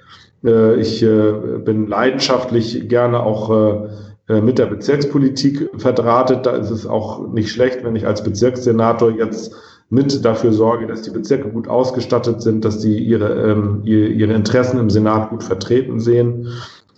Äh, 0.45 0.76
ich 0.76 1.04
äh, 1.04 1.34
bin 1.63 1.88
leidenschaftlich 1.88 2.88
gerne 2.88 3.21
auch 3.21 3.50
äh, 3.52 3.89
mit 4.28 4.60
der 4.60 4.68
Bezirkspolitik 4.68 5.70
verdrahtet. 5.78 6.46
Da 6.46 6.52
ist 6.52 6.70
es 6.70 6.86
auch 6.86 7.28
nicht 7.34 7.52
schlecht, 7.52 7.84
wenn 7.84 7.96
ich 7.96 8.08
als 8.08 8.24
Bezirkssenator 8.24 9.12
jetzt 9.12 9.54
mit 9.90 10.24
dafür 10.24 10.54
sorge, 10.54 10.88
dass 10.88 11.02
die 11.02 11.10
Bezirke 11.10 11.50
gut 11.50 11.68
ausgestattet 11.68 12.42
sind, 12.42 12.64
dass 12.64 12.80
die 12.80 12.98
ihre, 12.98 13.52
ähm, 13.52 13.82
ihre 13.84 14.34
Interessen 14.34 14.80
im 14.80 14.90
Senat 14.90 15.30
gut 15.30 15.44
vertreten 15.44 16.00
sehen. 16.00 16.48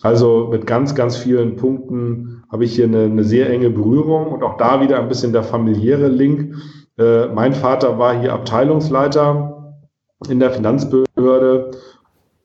Also 0.03 0.49
mit 0.51 0.67
ganz, 0.67 0.93
ganz 0.93 1.17
vielen 1.17 1.55
Punkten 1.55 2.43
habe 2.51 2.65
ich 2.65 2.75
hier 2.75 2.85
eine, 2.85 3.05
eine 3.05 3.23
sehr 3.23 3.49
enge 3.49 3.71
Berührung 3.71 4.27
und 4.27 4.43
auch 4.43 4.57
da 4.57 4.79
wieder 4.79 4.99
ein 4.99 5.07
bisschen 5.07 5.33
der 5.33 5.43
familiäre 5.43 6.07
Link. 6.07 6.55
Äh, 6.99 7.27
mein 7.27 7.53
Vater 7.53 7.97
war 7.97 8.19
hier 8.19 8.33
Abteilungsleiter 8.33 9.75
in 10.29 10.39
der 10.39 10.51
Finanzbehörde 10.51 11.71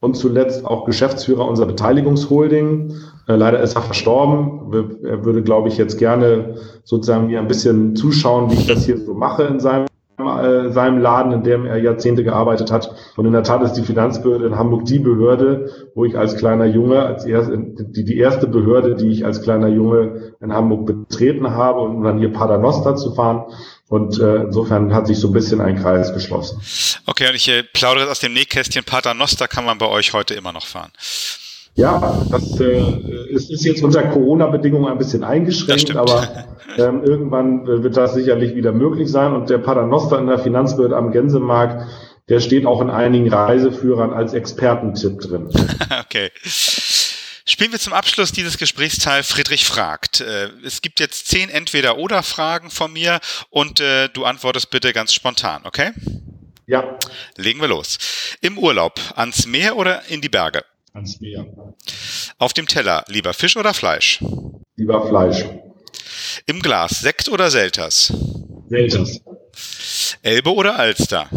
und 0.00 0.16
zuletzt 0.16 0.64
auch 0.64 0.84
Geschäftsführer 0.84 1.46
unserer 1.46 1.66
Beteiligungsholding. 1.66 2.94
Äh, 3.26 3.36
leider 3.36 3.60
ist 3.60 3.74
er 3.74 3.82
verstorben. 3.82 4.72
Er 5.02 5.24
würde, 5.24 5.42
glaube 5.42 5.68
ich, 5.68 5.76
jetzt 5.76 5.98
gerne 5.98 6.56
sozusagen 6.84 7.26
mir 7.26 7.40
ein 7.40 7.48
bisschen 7.48 7.96
zuschauen, 7.96 8.50
wie 8.50 8.54
ich 8.54 8.66
das 8.66 8.84
hier 8.84 8.98
so 8.98 9.14
mache 9.14 9.44
in 9.44 9.58
seinem, 9.58 9.86
äh, 10.18 10.70
seinem 10.70 10.98
Laden, 10.98 11.32
in 11.32 11.42
dem 11.42 11.66
er 11.66 11.78
Jahrzehnte 11.78 12.22
gearbeitet 12.22 12.70
hat. 12.70 12.94
Und 13.16 13.26
in 13.26 13.32
der 13.32 13.42
Tat 13.42 13.62
ist 13.62 13.72
die 13.72 13.82
Finanzbehörde 13.82 14.46
in 14.46 14.56
Hamburg 14.56 14.84
die 14.84 15.00
Behörde, 15.00 15.70
wo 15.94 16.04
ich 16.04 16.16
als 16.16 16.36
kleiner 16.36 16.66
Junge, 16.66 17.02
als 17.02 17.24
erst, 17.24 17.50
die, 17.52 18.04
die 18.04 18.18
erste 18.18 18.46
Behörde, 18.46 18.94
die 18.94 19.08
ich 19.08 19.26
als 19.26 19.42
kleiner 19.42 19.68
Junge 19.68 20.34
in 20.40 20.52
Hamburg 20.52 20.86
betreten 20.86 21.50
habe, 21.50 21.80
um 21.80 22.04
dann 22.04 22.18
hier 22.18 22.32
Paternoster 22.32 22.94
zu 22.94 23.14
fahren. 23.14 23.46
Und 23.88 24.20
äh, 24.20 24.42
insofern 24.42 24.94
hat 24.94 25.06
sich 25.06 25.18
so 25.18 25.28
ein 25.28 25.32
bisschen 25.32 25.60
ein 25.60 25.76
Kreis 25.76 26.12
geschlossen. 26.12 26.60
Okay, 27.06 27.28
und 27.28 27.34
ich 27.34 27.48
äh, 27.48 27.62
plaudere 27.62 28.10
aus 28.10 28.20
dem 28.20 28.34
Nähkästchen. 28.34 28.84
Paternoster 28.84 29.48
kann 29.48 29.64
man 29.64 29.78
bei 29.78 29.88
euch 29.88 30.12
heute 30.12 30.34
immer 30.34 30.52
noch 30.52 30.66
fahren. 30.66 30.92
Ja, 31.74 32.26
das 32.30 32.60
äh, 32.60 32.82
ist, 33.30 33.50
ist 33.50 33.64
jetzt 33.64 33.82
unter 33.82 34.02
Corona-Bedingungen 34.02 34.90
ein 34.90 34.98
bisschen 34.98 35.24
eingeschränkt, 35.24 35.94
aber 35.96 36.46
ähm, 36.76 37.02
irgendwann 37.04 37.66
wird 37.66 37.96
das 37.96 38.14
sicherlich 38.14 38.54
wieder 38.54 38.72
möglich 38.72 39.10
sein. 39.10 39.32
Und 39.32 39.48
der 39.48 39.58
Paternoster 39.58 40.18
in 40.18 40.26
der 40.26 40.38
Finanzbehörde 40.38 40.96
am 40.96 41.12
Gänsemarkt, 41.12 41.86
der 42.28 42.40
steht 42.40 42.66
auch 42.66 42.82
in 42.82 42.90
einigen 42.90 43.32
Reiseführern 43.32 44.12
als 44.12 44.34
Expertentipp 44.34 45.20
drin. 45.20 45.48
okay. 46.04 46.30
Spielen 47.48 47.72
wir 47.72 47.78
zum 47.78 47.94
Abschluss 47.94 48.30
dieses 48.30 48.58
Gesprächsteil 48.58 49.22
Friedrich 49.22 49.64
fragt. 49.64 50.20
Äh, 50.20 50.50
es 50.64 50.82
gibt 50.82 51.00
jetzt 51.00 51.28
zehn 51.28 51.48
Entweder-Oder-Fragen 51.48 52.70
von 52.70 52.92
mir 52.92 53.20
und 53.48 53.80
äh, 53.80 54.10
du 54.10 54.26
antwortest 54.26 54.68
bitte 54.68 54.92
ganz 54.92 55.14
spontan, 55.14 55.62
okay? 55.64 55.92
Ja. 56.66 56.98
Legen 57.36 57.58
wir 57.62 57.68
los. 57.68 57.96
Im 58.42 58.58
Urlaub, 58.58 59.00
ans 59.16 59.46
Meer 59.46 59.78
oder 59.78 60.04
in 60.08 60.20
die 60.20 60.28
Berge? 60.28 60.62
Ans 60.92 61.22
Meer. 61.22 61.46
Auf 62.36 62.52
dem 62.52 62.68
Teller, 62.68 63.02
lieber 63.08 63.32
Fisch 63.32 63.56
oder 63.56 63.72
Fleisch? 63.72 64.22
Lieber 64.76 65.08
Fleisch. 65.08 65.46
Im 66.44 66.60
Glas, 66.60 67.00
Sekt 67.00 67.30
oder 67.30 67.50
Selters? 67.50 68.12
Selters. 68.68 69.22
Elbe 70.20 70.52
oder 70.52 70.78
Alster? 70.78 71.30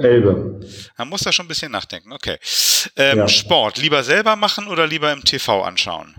Elbe. 0.00 0.60
Man 0.98 1.08
muss 1.08 1.22
da 1.22 1.32
schon 1.32 1.46
ein 1.46 1.48
bisschen 1.48 1.72
nachdenken, 1.72 2.12
okay. 2.12 2.36
Ähm, 2.96 3.18
Ja. 3.18 3.28
Sport, 3.28 3.78
lieber 3.78 4.02
selber 4.02 4.36
machen 4.36 4.66
oder 4.68 4.86
lieber 4.86 5.12
im 5.12 5.22
TV 5.24 5.62
anschauen? 5.62 6.14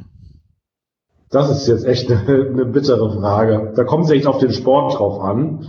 Das 1.29 1.49
ist 1.49 1.67
jetzt 1.67 1.85
echt 1.85 2.11
eine, 2.11 2.49
eine 2.53 2.65
bittere 2.65 3.11
Frage. 3.19 3.73
Da 3.75 3.83
kommt 3.83 4.05
es 4.05 4.11
echt 4.11 4.27
auf 4.27 4.39
den 4.39 4.51
Sport 4.53 4.97
drauf 4.97 5.21
an. 5.21 5.67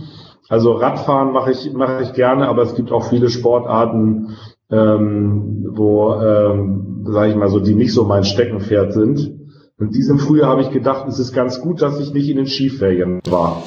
Also 0.49 0.73
Radfahren 0.73 1.31
mache 1.31 1.51
ich, 1.51 1.71
mache 1.73 2.03
ich 2.03 2.13
gerne, 2.13 2.47
aber 2.47 2.63
es 2.63 2.75
gibt 2.75 2.91
auch 2.91 3.09
viele 3.09 3.29
Sportarten, 3.29 4.37
ähm, 4.69 5.65
wo, 5.71 6.13
ähm, 6.15 7.05
sage 7.07 7.31
ich 7.31 7.35
mal 7.35 7.49
so, 7.49 7.59
die 7.59 7.75
nicht 7.75 7.93
so 7.93 8.03
mein 8.03 8.23
Steckenpferd 8.23 8.93
sind. 8.93 9.39
Und 9.79 9.95
diesem 9.95 10.19
Frühjahr 10.19 10.49
habe 10.49 10.61
ich 10.61 10.69
gedacht, 10.69 11.07
es 11.07 11.17
ist 11.17 11.33
ganz 11.33 11.59
gut, 11.59 11.81
dass 11.81 11.99
ich 11.99 12.13
nicht 12.13 12.29
in 12.29 12.37
den 12.37 12.45
Skiferien 12.45 13.21
war. 13.25 13.63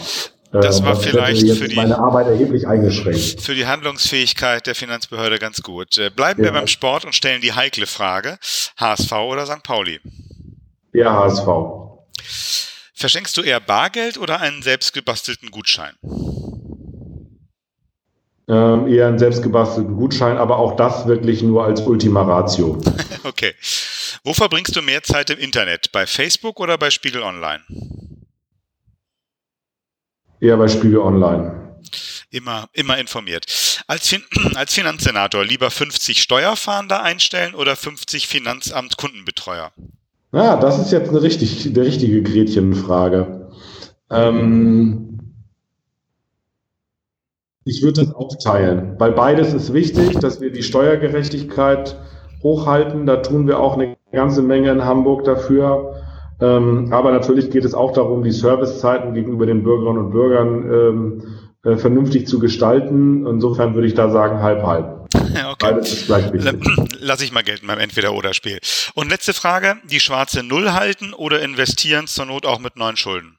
Das 0.62 0.80
Äh, 0.80 0.84
war 0.84 0.96
vielleicht 0.96 1.48
für 1.56 1.68
die- 1.68 1.76
meine 1.76 1.98
Arbeit 1.98 2.26
erheblich 2.28 2.66
eingeschränkt. 2.66 3.40
Für 3.40 3.54
die 3.54 3.66
Handlungsfähigkeit 3.66 4.66
der 4.66 4.74
Finanzbehörde 4.74 5.38
ganz 5.38 5.62
gut. 5.62 5.98
Äh, 5.98 6.10
Bleiben 6.10 6.40
wir 6.42 6.46
Ja. 6.46 6.52
beim 6.52 6.66
Sport 6.66 7.04
und 7.04 7.14
stellen 7.14 7.40
die 7.40 7.52
heikle 7.52 7.86
Frage. 7.86 8.38
HSV 8.78 9.12
oder 9.12 9.46
St. 9.46 9.62
Pauli? 9.62 10.00
Der 10.94 11.12
HSV. 11.12 11.46
Verschenkst 12.94 13.36
du 13.36 13.42
eher 13.42 13.60
Bargeld 13.60 14.16
oder 14.18 14.40
einen 14.40 14.62
selbstgebastelten 14.62 15.50
Gutschein? 15.50 15.92
Ähm, 18.48 18.86
eher 18.86 19.08
einen 19.08 19.18
selbstgebastelten 19.18 19.96
Gutschein, 19.96 20.38
aber 20.38 20.58
auch 20.58 20.76
das 20.76 21.06
wirklich 21.08 21.42
nur 21.42 21.64
als 21.64 21.80
Ultima 21.82 22.22
Ratio. 22.22 22.80
Okay. 23.24 23.54
Wo 24.22 24.34
verbringst 24.34 24.76
du 24.76 24.82
mehr 24.82 25.02
Zeit 25.02 25.30
im 25.30 25.38
Internet? 25.40 25.90
Bei 25.90 26.06
Facebook 26.06 26.60
oder 26.60 26.78
bei 26.78 26.90
Spiegel 26.90 27.22
Online? 27.22 27.60
Eher 30.40 30.56
bei 30.56 30.68
Spiegel 30.68 30.98
Online. 30.98 31.76
Immer, 32.30 32.68
immer 32.72 32.98
informiert. 32.98 33.46
Als, 33.86 34.08
fin 34.08 34.22
als 34.54 34.74
Finanzsenator 34.74 35.44
lieber 35.44 35.70
50 35.70 36.20
Steuerfahnder 36.20 37.02
einstellen 37.02 37.54
oder 37.54 37.76
50 37.76 38.26
Finanzamt 38.26 38.96
Kundenbetreuer? 38.96 39.72
Ja, 40.32 40.56
das 40.56 40.78
ist 40.78 40.92
jetzt 40.92 41.08
eine, 41.08 41.22
richtig, 41.22 41.66
eine 41.66 41.84
richtige 41.84 42.22
Gretchenfrage. 42.22 43.50
Ähm, 44.10 45.18
ich 47.64 47.82
würde 47.82 48.04
das 48.04 48.14
aufteilen, 48.14 48.94
weil 48.98 49.12
beides 49.12 49.54
ist 49.54 49.72
wichtig, 49.72 50.18
dass 50.18 50.40
wir 50.40 50.52
die 50.52 50.62
Steuergerechtigkeit 50.62 51.96
hochhalten. 52.42 53.06
Da 53.06 53.16
tun 53.16 53.46
wir 53.46 53.58
auch 53.58 53.74
eine 53.74 53.96
ganze 54.12 54.42
Menge 54.42 54.70
in 54.70 54.84
Hamburg 54.84 55.24
dafür. 55.24 55.95
Ähm, 56.40 56.92
aber 56.92 57.12
natürlich 57.12 57.50
geht 57.50 57.64
es 57.64 57.74
auch 57.74 57.92
darum, 57.92 58.22
die 58.22 58.30
Servicezeiten 58.30 59.14
gegenüber 59.14 59.46
den 59.46 59.62
Bürgerinnen 59.62 59.98
und 59.98 60.10
Bürgern 60.10 60.70
ähm, 60.70 61.22
äh, 61.64 61.76
vernünftig 61.76 62.26
zu 62.28 62.38
gestalten. 62.38 63.26
Insofern 63.26 63.74
würde 63.74 63.88
ich 63.88 63.94
da 63.94 64.10
sagen, 64.10 64.40
halb, 64.42 64.62
halb. 64.62 65.08
okay. 65.14 65.54
Beides 65.58 65.92
ist 65.92 66.06
gleich 66.06 66.32
wichtig. 66.32 66.60
Lass 67.00 67.22
ich 67.22 67.32
mal 67.32 67.42
gelten 67.42 67.66
beim 67.66 67.78
Entweder-Oder-Spiel. 67.78 68.58
Und 68.94 69.10
letzte 69.10 69.32
Frage, 69.32 69.76
die 69.90 70.00
schwarze 70.00 70.42
Null 70.42 70.72
halten 70.72 71.14
oder 71.14 71.42
investieren 71.42 72.06
zur 72.06 72.26
Not 72.26 72.44
auch 72.44 72.58
mit 72.58 72.76
neuen 72.76 72.96
Schulden? 72.96 73.36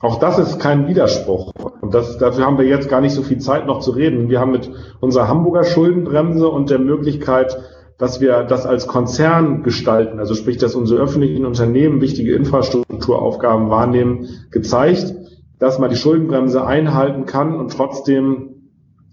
Auch 0.00 0.20
das 0.20 0.38
ist 0.38 0.60
kein 0.60 0.86
Widerspruch. 0.86 1.52
Und 1.80 1.92
das, 1.92 2.18
dafür 2.18 2.46
haben 2.46 2.56
wir 2.56 2.66
jetzt 2.66 2.88
gar 2.88 3.00
nicht 3.00 3.12
so 3.12 3.22
viel 3.22 3.38
Zeit 3.38 3.66
noch 3.66 3.80
zu 3.80 3.90
reden. 3.90 4.28
Wir 4.28 4.38
haben 4.38 4.52
mit 4.52 4.70
unserer 5.00 5.26
Hamburger 5.26 5.64
Schuldenbremse 5.64 6.48
und 6.48 6.70
der 6.70 6.78
Möglichkeit, 6.78 7.56
dass 7.98 8.20
wir 8.20 8.44
das 8.44 8.64
als 8.64 8.86
Konzern 8.86 9.64
gestalten, 9.64 10.20
also 10.20 10.34
sprich, 10.34 10.56
dass 10.56 10.76
unsere 10.76 11.02
öffentlichen 11.02 11.44
Unternehmen 11.44 12.00
wichtige 12.00 12.34
Infrastrukturaufgaben 12.36 13.70
wahrnehmen, 13.70 14.28
gezeigt, 14.50 15.14
dass 15.58 15.80
man 15.80 15.90
die 15.90 15.96
Schuldenbremse 15.96 16.64
einhalten 16.64 17.26
kann 17.26 17.56
und 17.56 17.72
trotzdem 17.72 18.70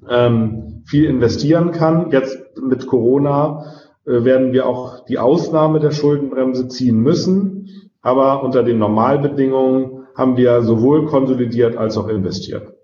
ähm, 0.08 0.84
viel 0.86 1.06
investieren 1.06 1.72
kann. 1.72 2.12
Jetzt 2.12 2.38
mit 2.62 2.86
Corona 2.86 3.66
äh, 4.06 4.24
werden 4.24 4.54
wir 4.54 4.68
auch 4.68 5.06
die 5.06 5.18
Ausnahme 5.18 5.80
der 5.80 5.92
Schuldenbremse 5.92 6.68
ziehen 6.68 7.00
müssen. 7.00 7.92
Aber 8.02 8.44
unter 8.44 8.62
den 8.62 8.78
Normalbedingungen 8.78 10.06
haben 10.16 10.38
wir 10.38 10.62
sowohl 10.62 11.08
konsolidiert 11.08 11.76
als 11.76 11.98
auch 11.98 12.08
investiert. 12.08 12.75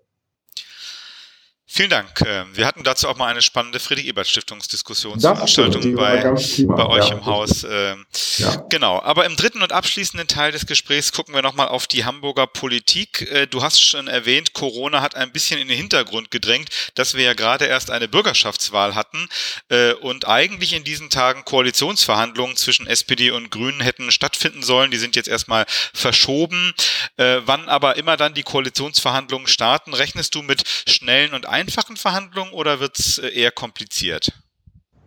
Vielen 1.82 1.90
Dank. 1.90 2.22
Ähm, 2.28 2.46
Wir 2.54 2.68
hatten 2.68 2.84
dazu 2.84 3.08
auch 3.10 3.18
mal 3.18 3.26
eine 3.26 3.42
spannende 3.42 3.80
Friedrich-Ebert-Stiftungsdiskussion 3.80 5.14
Das 5.16 5.24
Veranstaltung 5.24 5.82
stimmt, 5.82 5.98
die 5.98 5.98
war 5.98 6.12
bei, 6.12 6.76
bei 6.76 6.86
euch 6.86 7.10
Ja, 7.10 7.16
im 7.16 7.26
Haus. 7.26 7.64
Ähm, 7.64 8.06
Ja. 8.38 8.56
Genau, 8.70 9.02
aber 9.02 9.26
im 9.26 9.36
dritten 9.36 9.64
und 9.64 9.72
abschließenden 9.72 10.28
Teil 10.28 10.52
des 10.52 10.68
Gesprächs 10.68 11.12
gucken 11.12 11.34
wir 11.34 11.42
nochmal 11.42 11.70
auf 11.70 11.88
die 11.88 12.06
Hamburger 12.06 12.46
Politik. 12.46 13.28
Äh, 13.32 13.48
Du 13.48 13.64
hast 13.64 13.82
schon 13.82 14.08
erwähnt, 14.08 14.54
Corona 14.54 15.02
hat 15.02 15.16
ein 15.16 15.32
bisschen 15.32 15.60
in 15.60 15.70
den 15.70 15.76
Hintergrund 15.76 16.30
gedrängt, 16.30 16.70
dass 16.94 17.16
wir 17.16 17.24
ja 17.24 17.34
gerade 17.34 17.66
erst 17.66 17.90
eine 17.90 18.08
Bürgerschaftswahl 18.08 18.94
hatten 18.94 19.28
äh, 19.70 19.94
und 19.94 20.28
eigentlich 20.28 20.74
in 20.74 20.84
diesen 20.84 21.10
Tagen 21.10 21.46
Koalitionsverhandlungen 21.46 22.58
zwischen 22.58 22.86
SPD 22.86 23.32
und 23.32 23.50
Grünen 23.50 23.82
hätten 23.82 24.12
stattfinden 24.12 24.62
sollen. 24.62 24.92
Die 24.92 24.98
sind 24.98 25.16
jetzt 25.16 25.28
erstmal 25.28 25.66
verschoben. 25.96 26.76
Äh, 27.18 27.40
Wann 27.46 27.68
aber 27.68 27.98
immer 27.98 28.18
dann 28.18 28.36
die 28.36 28.44
Koalitionsverhandlungen 28.44 29.48
starten, 29.48 29.96
rechnest 29.96 30.36
du 30.36 30.44
mit 30.44 30.62
schnellen 30.88 31.34
und 31.34 31.48
einfachen 31.48 31.71
Verhandlungen 31.96 32.54
oder 32.54 32.80
wird 32.80 33.00
es 33.00 33.18
eher 33.18 33.52
kompliziert? 33.52 34.32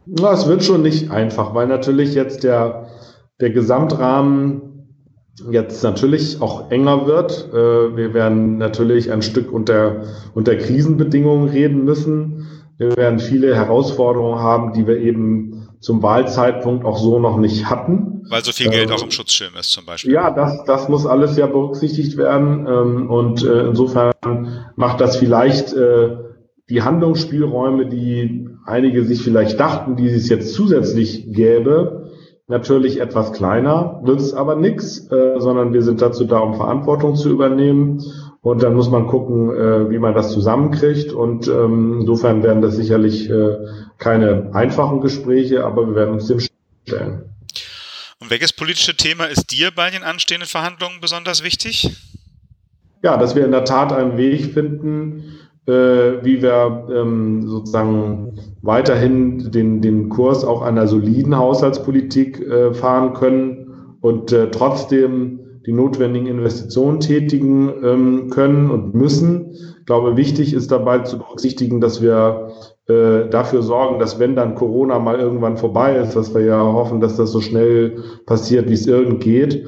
Na, 0.07 0.33
es 0.33 0.47
wird 0.47 0.65
schon 0.65 0.83
nicht 0.83 1.11
einfach, 1.11 1.55
weil 1.55 1.67
natürlich 1.67 2.15
jetzt 2.15 2.45
der, 2.45 2.89
der 3.41 3.51
Gesamtrahmen 3.51 4.71
jetzt 5.51 5.83
natürlich 5.83 6.41
auch 6.41 6.71
enger 6.71 7.07
wird. 7.07 7.49
Äh, 7.53 7.97
Wir 7.97 8.15
werden 8.15 8.59
natürlich 8.59 9.11
ein 9.11 9.23
Stück 9.23 9.51
unter, 9.53 10.03
unter 10.35 10.55
Krisenbedingungen 10.57 11.49
reden 11.49 11.85
müssen. 11.85 12.47
Wir 12.77 12.97
werden 12.97 13.19
viele 13.19 13.55
Herausforderungen 13.55 14.41
haben, 14.41 14.73
die 14.75 14.87
wir 14.87 14.99
eben 14.99 15.69
zum 15.81 16.03
Wahlzeitpunkt 16.03 16.85
auch 16.85 16.99
so 16.99 17.19
noch 17.19 17.37
nicht 17.37 17.67
hatten. 17.67 18.23
Weil 18.31 18.43
so 18.45 18.53
viel 18.53 18.71
Geld 18.71 18.91
Ähm, 18.91 18.97
auch 18.97 19.03
im 19.03 19.11
Schutzschirm 19.11 19.55
ist 19.59 19.71
zum 19.71 19.85
Beispiel. 19.85 20.13
Ja, 20.13 20.31
das, 20.31 20.65
das 20.67 20.89
muss 20.89 21.05
alles 21.07 21.37
ja 21.37 21.47
berücksichtigt 21.47 22.17
werden. 22.17 22.67
ähm, 22.67 23.11
Und 23.11 23.45
äh, 23.45 23.67
insofern 23.67 24.13
macht 24.77 25.01
das 25.01 25.17
vielleicht 25.17 25.73
äh, 25.75 26.17
die 26.71 26.83
Handlungsspielräume, 26.83 27.87
die 27.87 28.49
einige 28.65 29.05
sich 29.05 29.23
vielleicht 29.23 29.61
dachten, 29.61 29.97
die 29.97 30.09
es 30.09 30.29
jetzt 30.29 30.55
zusätzlich 30.55 31.27
gäbe, 31.33 32.11
natürlich 32.47 33.01
etwas 33.01 33.33
kleiner. 33.33 34.01
Nützt 34.05 34.35
aber 34.35 34.57
nichts, 34.57 35.11
äh, 35.11 35.39
sondern 35.39 35.73
wir 35.73 35.83
sind 35.83 36.01
dazu 36.01 36.25
da, 36.25 36.39
um 36.39 36.55
Verantwortung 36.55 37.17
zu 37.17 37.31
übernehmen. 37.31 38.03
Und 38.41 38.63
dann 38.63 38.75
muss 38.75 38.91
man 38.91 39.07
gucken, 39.07 39.51
äh, 39.51 39.91
wie 39.91 39.99
man 39.99 40.15
das 40.15 40.33
zusammenkriegt. 40.33 41.13
Und 41.13 41.49
ähm, 41.49 41.99
insofern 42.01 42.43
werden 42.43 42.63
das 42.63 42.77
sicherlich 42.77 43.31
äh, 43.31 43.57
keine 43.99 44.51
einfachen 44.55 45.01
Gespräche, 45.01 45.65
aber 45.65 45.87
wir 45.89 45.95
werden 45.95 46.15
uns 46.15 46.27
dem 46.27 46.41
stellen. 46.41 47.25
Und 48.21 48.31
welches 48.31 48.53
politische 48.53 48.97
Thema 48.97 49.25
ist 49.27 49.51
dir 49.51 49.71
bei 49.71 49.91
den 49.91 50.03
anstehenden 50.03 50.49
Verhandlungen 50.49 51.01
besonders 51.01 51.43
wichtig? 51.43 51.91
Ja, 53.03 53.19
dass 53.19 53.35
wir 53.35 53.45
in 53.45 53.51
der 53.51 53.65
Tat 53.65 53.93
einen 53.93 54.17
Weg 54.17 54.55
finden, 54.55 55.25
wie 55.67 56.43
wir 56.43 56.89
ähm, 56.93 57.49
sozusagen 57.49 58.39
weiterhin 58.63 59.51
den, 59.51 59.81
den 59.81 60.09
Kurs 60.09 60.45
auch 60.45 60.63
einer 60.63 60.87
soliden 60.87 61.37
Haushaltspolitik 61.37 62.41
äh, 62.41 62.75
fahren 62.75 63.15
können 63.15 63.97
und 64.01 64.33
äh, 64.33 64.51
trotzdem 64.51 65.41
die 65.67 65.73
notwendigen 65.73 66.27
Investitionen 66.27 67.01
tätigen 67.01 67.73
ähm, 67.83 68.31
können 68.31 68.71
und 68.71 68.95
müssen. 68.95 69.53
Ich 69.81 69.87
glaube, 69.87 70.17
wichtig 70.17 70.53
ist 70.53 70.71
dabei 70.71 71.01
zu 71.01 71.19
berücksichtigen, 71.19 71.81
dass 71.81 72.03
wir 72.03 72.49
äh, 72.87 73.29
dafür 73.31 73.63
sorgen, 73.63 73.99
dass 73.99 74.19
wenn 74.19 74.37
dann 74.37 74.55
Corona 74.55 74.99
mal 74.99 75.19
irgendwann 75.19 75.57
vorbei 75.57 75.97
ist, 75.97 76.15
dass 76.17 76.35
wir 76.35 76.43
ja 76.43 76.61
hoffen, 76.63 77.01
dass 77.01 77.17
das 77.17 77.33
so 77.33 77.41
schnell 77.41 78.03
passiert, 78.27 78.69
wie 78.69 78.75
es 78.75 78.87
irgend 78.87 79.21
geht, 79.21 79.67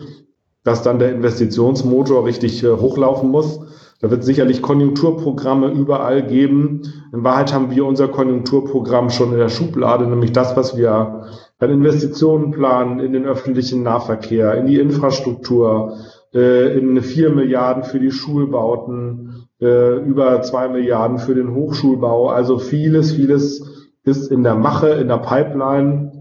dass 0.64 0.82
dann 0.82 0.98
der 0.98 1.12
Investitionsmotor 1.12 2.26
richtig 2.26 2.62
äh, 2.62 2.72
hochlaufen 2.72 3.30
muss. 3.30 3.60
Da 4.00 4.10
wird 4.10 4.24
sicherlich 4.24 4.60
Konjunkturprogramme 4.60 5.68
überall 5.70 6.22
geben. 6.26 6.82
In 7.14 7.24
Wahrheit 7.24 7.54
haben 7.54 7.70
wir 7.70 7.86
unser 7.86 8.08
Konjunkturprogramm 8.08 9.08
schon 9.08 9.32
in 9.32 9.38
der 9.38 9.48
Schublade, 9.48 10.06
nämlich 10.06 10.32
das, 10.32 10.54
was 10.56 10.76
wir 10.76 11.22
an 11.58 11.70
Investitionen 11.70 12.50
planen 12.50 13.00
in 13.00 13.14
den 13.14 13.24
öffentlichen 13.24 13.82
Nahverkehr, 13.82 14.54
in 14.56 14.66
die 14.66 14.78
Infrastruktur, 14.78 15.96
äh, 16.34 16.76
in 16.78 17.00
vier 17.00 17.30
Milliarden 17.30 17.84
für 17.84 17.98
die 17.98 18.10
Schulbauten, 18.10 19.48
äh, 19.62 19.96
über 20.00 20.42
zwei 20.42 20.68
Milliarden 20.68 21.18
für 21.18 21.34
den 21.34 21.54
Hochschulbau. 21.54 22.28
Also 22.28 22.58
vieles, 22.58 23.12
vieles 23.12 23.88
ist 24.04 24.30
in 24.30 24.42
der 24.42 24.56
Mache, 24.56 24.90
in 24.90 25.08
der 25.08 25.18
Pipeline. 25.18 26.12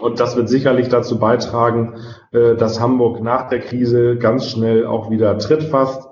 Und 0.00 0.20
das 0.20 0.36
wird 0.36 0.48
sicherlich 0.48 0.88
dazu 0.88 1.18
beitragen, 1.18 1.96
äh, 2.30 2.54
dass 2.54 2.80
Hamburg 2.80 3.20
nach 3.20 3.48
der 3.48 3.58
Krise 3.58 4.16
ganz 4.16 4.46
schnell 4.46 4.86
auch 4.86 5.10
wieder 5.10 5.36
Tritt 5.38 5.64
fasst 5.64 6.07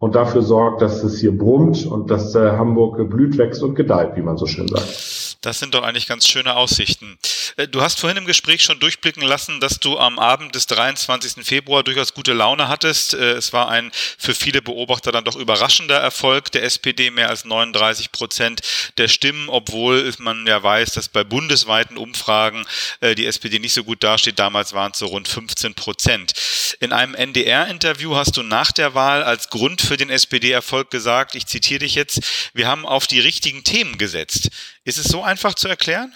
und 0.00 0.14
dafür 0.14 0.42
sorgt, 0.42 0.82
dass 0.82 1.04
es 1.04 1.20
hier 1.20 1.36
brummt 1.36 1.86
und 1.86 2.10
dass 2.10 2.34
Hamburg 2.34 3.08
blüht, 3.08 3.38
wächst 3.38 3.62
und 3.62 3.74
gedeiht, 3.76 4.16
wie 4.16 4.22
man 4.22 4.38
so 4.38 4.46
schön 4.46 4.66
sagt. 4.66 5.19
Das 5.42 5.58
sind 5.58 5.72
doch 5.72 5.82
eigentlich 5.82 6.06
ganz 6.06 6.28
schöne 6.28 6.54
Aussichten. 6.54 7.18
Äh, 7.56 7.66
du 7.66 7.80
hast 7.80 7.98
vorhin 7.98 8.18
im 8.18 8.26
Gespräch 8.26 8.62
schon 8.62 8.78
durchblicken 8.78 9.22
lassen, 9.22 9.58
dass 9.60 9.80
du 9.80 9.98
am 9.98 10.18
Abend 10.18 10.54
des 10.54 10.66
23. 10.66 11.46
Februar 11.46 11.82
durchaus 11.82 12.12
gute 12.12 12.34
Laune 12.34 12.68
hattest. 12.68 13.14
Äh, 13.14 13.32
es 13.32 13.54
war 13.54 13.70
ein 13.70 13.90
für 14.18 14.34
viele 14.34 14.60
Beobachter 14.60 15.12
dann 15.12 15.24
doch 15.24 15.36
überraschender 15.36 15.96
Erfolg 15.96 16.52
der 16.52 16.64
SPD, 16.64 17.10
mehr 17.10 17.30
als 17.30 17.46
39 17.46 18.12
Prozent 18.12 18.60
der 18.98 19.08
Stimmen, 19.08 19.48
obwohl 19.48 20.12
man 20.18 20.46
ja 20.46 20.62
weiß, 20.62 20.92
dass 20.92 21.08
bei 21.08 21.24
bundesweiten 21.24 21.96
Umfragen 21.96 22.66
äh, 23.00 23.14
die 23.14 23.24
SPD 23.24 23.58
nicht 23.58 23.72
so 23.72 23.84
gut 23.84 24.04
dasteht. 24.04 24.38
Damals 24.38 24.74
waren 24.74 24.92
es 24.92 24.98
so 24.98 25.06
rund 25.06 25.26
15 25.26 25.74
Prozent. 25.74 26.34
In 26.80 26.92
einem 26.92 27.14
NDR-Interview 27.14 28.14
hast 28.14 28.36
du 28.36 28.42
nach 28.42 28.72
der 28.72 28.94
Wahl 28.94 29.22
als 29.22 29.48
Grund 29.48 29.80
für 29.80 29.96
den 29.96 30.10
SPD-Erfolg 30.10 30.90
gesagt, 30.90 31.34
ich 31.34 31.46
zitiere 31.46 31.80
dich 31.80 31.94
jetzt, 31.94 32.20
wir 32.52 32.68
haben 32.68 32.84
auf 32.84 33.06
die 33.06 33.20
richtigen 33.20 33.64
Themen 33.64 33.96
gesetzt. 33.96 34.50
Ist 34.84 34.98
es 34.98 35.04
so 35.04 35.22
einfach 35.22 35.54
zu 35.54 35.68
erklären? 35.68 36.12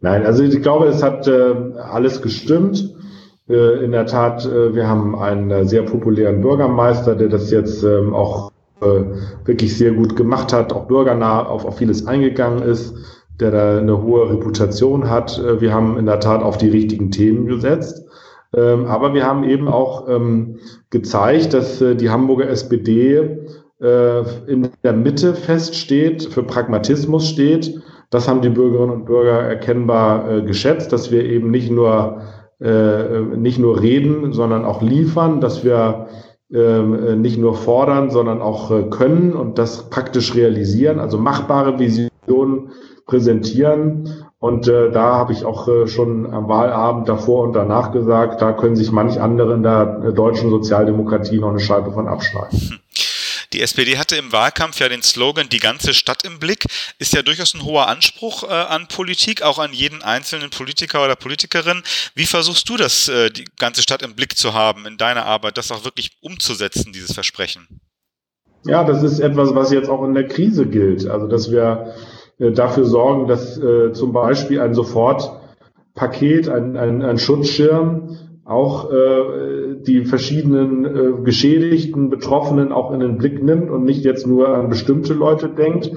Nein, 0.00 0.24
also 0.26 0.42
ich 0.42 0.60
glaube, 0.62 0.86
es 0.86 1.02
hat 1.02 1.26
äh, 1.26 1.54
alles 1.90 2.22
gestimmt. 2.22 2.94
Äh, 3.48 3.84
in 3.84 3.92
der 3.92 4.06
Tat, 4.06 4.44
äh, 4.46 4.74
wir 4.74 4.86
haben 4.86 5.18
einen 5.18 5.50
äh, 5.50 5.64
sehr 5.66 5.82
populären 5.82 6.40
Bürgermeister, 6.40 7.14
der 7.14 7.28
das 7.28 7.50
jetzt 7.50 7.82
ähm, 7.82 8.14
auch 8.14 8.52
äh, 8.80 9.02
wirklich 9.44 9.76
sehr 9.76 9.92
gut 9.92 10.16
gemacht 10.16 10.52
hat, 10.52 10.72
auch 10.72 10.86
bürgernah 10.86 11.44
auf, 11.44 11.64
auf 11.64 11.78
vieles 11.78 12.06
eingegangen 12.06 12.62
ist, 12.62 12.94
der 13.40 13.50
da 13.50 13.78
eine 13.78 14.02
hohe 14.02 14.30
Reputation 14.30 15.10
hat. 15.10 15.38
Äh, 15.38 15.60
wir 15.60 15.74
haben 15.74 15.98
in 15.98 16.06
der 16.06 16.20
Tat 16.20 16.42
auf 16.42 16.58
die 16.58 16.70
richtigen 16.70 17.10
Themen 17.10 17.46
gesetzt. 17.46 18.06
Ähm, 18.54 18.86
aber 18.86 19.14
wir 19.14 19.26
haben 19.26 19.44
eben 19.44 19.68
auch 19.68 20.08
ähm, 20.08 20.58
gezeigt, 20.90 21.54
dass 21.54 21.78
die 21.78 22.10
Hamburger 22.10 22.48
SPD 22.48 23.38
in 23.80 24.68
der 24.84 24.92
Mitte 24.92 25.32
feststeht, 25.34 26.24
für 26.24 26.42
Pragmatismus 26.42 27.26
steht. 27.26 27.80
Das 28.10 28.28
haben 28.28 28.42
die 28.42 28.48
Bürgerinnen 28.48 28.90
und 28.90 29.04
Bürger 29.06 29.40
erkennbar 29.40 30.28
äh, 30.28 30.42
geschätzt, 30.42 30.92
dass 30.92 31.12
wir 31.12 31.24
eben 31.24 31.50
nicht 31.50 31.70
nur, 31.70 32.22
äh, 32.60 33.20
nicht 33.36 33.58
nur 33.58 33.80
reden, 33.80 34.32
sondern 34.32 34.64
auch 34.64 34.82
liefern, 34.82 35.40
dass 35.40 35.64
wir 35.64 36.08
ähm, 36.52 37.22
nicht 37.22 37.38
nur 37.38 37.54
fordern, 37.54 38.10
sondern 38.10 38.42
auch 38.42 38.72
äh, 38.72 38.82
können 38.90 39.34
und 39.34 39.58
das 39.58 39.88
praktisch 39.88 40.34
realisieren, 40.34 40.98
also 40.98 41.16
machbare 41.16 41.78
Visionen 41.78 42.72
präsentieren. 43.06 44.24
Und 44.40 44.66
äh, 44.66 44.90
da 44.90 45.14
habe 45.14 45.32
ich 45.32 45.44
auch 45.44 45.68
äh, 45.68 45.86
schon 45.86 46.32
am 46.32 46.48
Wahlabend 46.48 47.08
davor 47.08 47.44
und 47.44 47.52
danach 47.52 47.92
gesagt, 47.92 48.42
da 48.42 48.52
können 48.52 48.74
sich 48.74 48.90
manch 48.90 49.20
andere 49.20 49.54
in 49.54 49.62
der 49.62 50.02
äh, 50.04 50.12
deutschen 50.12 50.50
Sozialdemokratie 50.50 51.38
noch 51.38 51.50
eine 51.50 51.60
Scheibe 51.60 51.92
von 51.92 52.08
abschneiden. 52.08 52.80
Die 53.52 53.62
SPD 53.62 53.98
hatte 53.98 54.16
im 54.16 54.32
Wahlkampf 54.32 54.78
ja 54.78 54.88
den 54.88 55.02
Slogan 55.02 55.48
Die 55.48 55.58
ganze 55.58 55.92
Stadt 55.92 56.24
im 56.24 56.38
Blick. 56.38 56.66
Ist 56.98 57.14
ja 57.14 57.22
durchaus 57.22 57.54
ein 57.54 57.64
hoher 57.64 57.88
Anspruch 57.88 58.44
äh, 58.44 58.46
an 58.46 58.86
Politik, 58.86 59.42
auch 59.42 59.58
an 59.58 59.72
jeden 59.72 60.02
einzelnen 60.02 60.50
Politiker 60.50 61.04
oder 61.04 61.16
Politikerin. 61.16 61.82
Wie 62.14 62.26
versuchst 62.26 62.68
du 62.68 62.76
das, 62.76 63.08
äh, 63.08 63.30
die 63.30 63.44
ganze 63.58 63.82
Stadt 63.82 64.02
im 64.02 64.14
Blick 64.14 64.36
zu 64.36 64.54
haben 64.54 64.86
in 64.86 64.96
deiner 64.96 65.26
Arbeit, 65.26 65.58
das 65.58 65.72
auch 65.72 65.84
wirklich 65.84 66.12
umzusetzen, 66.20 66.92
dieses 66.92 67.12
Versprechen? 67.12 67.66
Ja, 68.64 68.84
das 68.84 69.02
ist 69.02 69.18
etwas, 69.20 69.54
was 69.54 69.72
jetzt 69.72 69.88
auch 69.88 70.04
in 70.04 70.14
der 70.14 70.28
Krise 70.28 70.66
gilt. 70.66 71.06
Also, 71.08 71.26
dass 71.26 71.50
wir 71.50 71.94
äh, 72.38 72.52
dafür 72.52 72.84
sorgen, 72.84 73.26
dass 73.26 73.58
äh, 73.58 73.92
zum 73.92 74.12
Beispiel 74.12 74.60
ein 74.60 74.74
Sofortpaket, 74.74 76.48
ein, 76.48 76.76
ein, 76.76 77.02
ein 77.02 77.18
Schutzschirm 77.18 78.29
auch 78.44 78.90
äh, 78.90 79.76
die 79.86 80.04
verschiedenen 80.04 80.84
äh, 80.84 81.22
Geschädigten, 81.22 82.10
Betroffenen 82.10 82.72
auch 82.72 82.92
in 82.92 83.00
den 83.00 83.18
Blick 83.18 83.42
nimmt 83.42 83.70
und 83.70 83.84
nicht 83.84 84.04
jetzt 84.04 84.26
nur 84.26 84.48
an 84.48 84.68
bestimmte 84.68 85.14
Leute 85.14 85.48
denkt. 85.48 85.92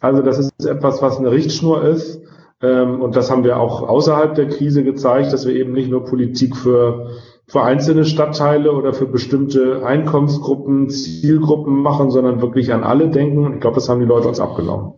Also 0.00 0.22
das 0.22 0.38
ist 0.38 0.66
etwas, 0.66 1.00
was 1.00 1.18
eine 1.18 1.30
Richtschnur 1.30 1.82
ist. 1.82 2.20
Ähm, 2.60 3.00
und 3.00 3.16
das 3.16 3.30
haben 3.30 3.44
wir 3.44 3.58
auch 3.58 3.88
außerhalb 3.88 4.34
der 4.34 4.48
Krise 4.48 4.84
gezeigt, 4.84 5.32
dass 5.32 5.46
wir 5.46 5.54
eben 5.54 5.72
nicht 5.72 5.90
nur 5.90 6.04
Politik 6.04 6.56
für, 6.56 7.10
für 7.46 7.62
einzelne 7.62 8.04
Stadtteile 8.04 8.72
oder 8.72 8.92
für 8.92 9.06
bestimmte 9.06 9.84
Einkommensgruppen, 9.84 10.90
Zielgruppen 10.90 11.80
machen, 11.80 12.10
sondern 12.10 12.42
wirklich 12.42 12.72
an 12.72 12.84
alle 12.84 13.08
denken. 13.08 13.44
Und 13.44 13.54
ich 13.54 13.60
glaube, 13.60 13.76
das 13.76 13.88
haben 13.88 14.00
die 14.00 14.06
Leute 14.06 14.28
uns 14.28 14.40
abgenommen. 14.40 14.94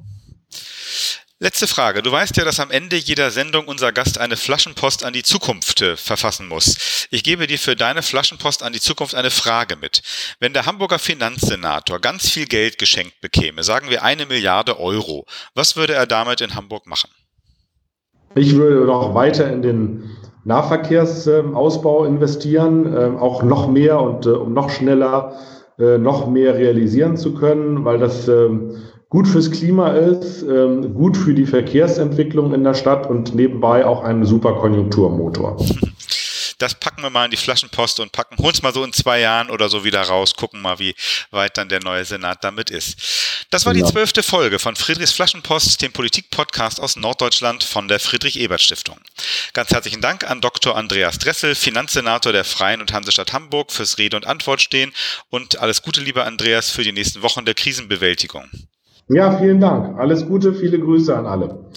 Letzte 1.38 1.66
Frage. 1.66 2.00
Du 2.00 2.10
weißt 2.10 2.38
ja, 2.38 2.46
dass 2.46 2.60
am 2.60 2.70
Ende 2.70 2.96
jeder 2.96 3.30
Sendung 3.30 3.66
unser 3.66 3.92
Gast 3.92 4.18
eine 4.18 4.38
Flaschenpost 4.38 5.04
an 5.04 5.12
die 5.12 5.22
Zukunft 5.22 5.82
äh, 5.82 5.94
verfassen 5.94 6.48
muss. 6.48 7.08
Ich 7.10 7.24
gebe 7.24 7.46
dir 7.46 7.58
für 7.58 7.76
deine 7.76 8.00
Flaschenpost 8.00 8.62
an 8.62 8.72
die 8.72 8.80
Zukunft 8.80 9.14
eine 9.14 9.28
Frage 9.30 9.76
mit. 9.76 10.00
Wenn 10.40 10.54
der 10.54 10.64
Hamburger 10.64 10.98
Finanzsenator 10.98 11.98
ganz 12.00 12.30
viel 12.30 12.46
Geld 12.46 12.78
geschenkt 12.78 13.20
bekäme, 13.20 13.64
sagen 13.64 13.90
wir 13.90 14.02
eine 14.02 14.24
Milliarde 14.24 14.80
Euro, 14.80 15.26
was 15.54 15.76
würde 15.76 15.92
er 15.92 16.06
damit 16.06 16.40
in 16.40 16.54
Hamburg 16.54 16.86
machen? 16.86 17.10
Ich 18.34 18.54
würde 18.56 18.86
noch 18.86 19.14
weiter 19.14 19.52
in 19.52 19.60
den 19.60 20.16
Nahverkehrsausbau 20.44 22.06
investieren, 22.06 22.96
ähm, 22.96 23.18
auch 23.18 23.42
noch 23.42 23.68
mehr 23.68 24.00
und 24.00 24.24
äh, 24.24 24.30
um 24.30 24.54
noch 24.54 24.70
schneller 24.70 25.38
äh, 25.78 25.98
noch 25.98 26.28
mehr 26.28 26.54
realisieren 26.54 27.18
zu 27.18 27.34
können, 27.34 27.84
weil 27.84 27.98
das 27.98 28.26
ähm, 28.26 28.78
gut 29.08 29.28
fürs 29.28 29.50
Klima 29.50 29.90
ist, 29.90 30.42
ähm, 30.42 30.94
gut 30.94 31.16
für 31.16 31.34
die 31.34 31.46
Verkehrsentwicklung 31.46 32.52
in 32.52 32.64
der 32.64 32.74
Stadt 32.74 33.08
und 33.08 33.34
nebenbei 33.34 33.86
auch 33.86 34.02
ein 34.02 34.24
super 34.24 34.54
Konjunkturmotor. 34.54 35.56
Das 36.58 36.74
packen 36.74 37.02
wir 37.02 37.10
mal 37.10 37.26
in 37.26 37.30
die 37.30 37.36
Flaschenpost 37.36 38.00
und 38.00 38.12
packen 38.12 38.42
uns 38.42 38.62
mal 38.62 38.72
so 38.72 38.82
in 38.82 38.94
zwei 38.94 39.20
Jahren 39.20 39.50
oder 39.50 39.68
so 39.68 39.84
wieder 39.84 40.00
raus, 40.00 40.34
gucken 40.36 40.62
mal, 40.62 40.78
wie 40.78 40.94
weit 41.30 41.58
dann 41.58 41.68
der 41.68 41.82
neue 41.82 42.04
Senat 42.06 42.42
damit 42.44 42.70
ist. 42.70 42.96
Das 43.50 43.66
war 43.66 43.74
die 43.74 43.84
zwölfte 43.84 44.22
Folge 44.22 44.58
von 44.58 44.74
Friedrichs 44.74 45.12
Flaschenpost, 45.12 45.82
dem 45.82 45.92
Politik-Podcast 45.92 46.80
aus 46.80 46.96
Norddeutschland 46.96 47.62
von 47.62 47.88
der 47.88 48.00
Friedrich-Ebert-Stiftung. 48.00 48.98
Ganz 49.52 49.70
herzlichen 49.70 50.00
Dank 50.00 50.28
an 50.28 50.40
Dr. 50.40 50.76
Andreas 50.76 51.18
Dressel, 51.18 51.54
Finanzsenator 51.54 52.32
der 52.32 52.44
Freien 52.44 52.80
und 52.80 52.92
Hansestadt 52.92 53.34
Hamburg, 53.34 53.70
fürs 53.70 53.98
Rede 53.98 54.16
und 54.16 54.26
Antwort 54.26 54.62
stehen 54.62 54.92
und 55.28 55.60
alles 55.60 55.82
Gute, 55.82 56.00
lieber 56.00 56.24
Andreas, 56.24 56.70
für 56.70 56.84
die 56.84 56.92
nächsten 56.92 57.20
Wochen 57.20 57.44
der 57.44 57.54
Krisenbewältigung. 57.54 58.50
Ja, 59.08 59.38
vielen 59.38 59.60
Dank. 59.60 59.98
Alles 59.98 60.26
Gute, 60.26 60.52
viele 60.52 60.80
Grüße 60.80 61.16
an 61.16 61.26
alle. 61.26 61.70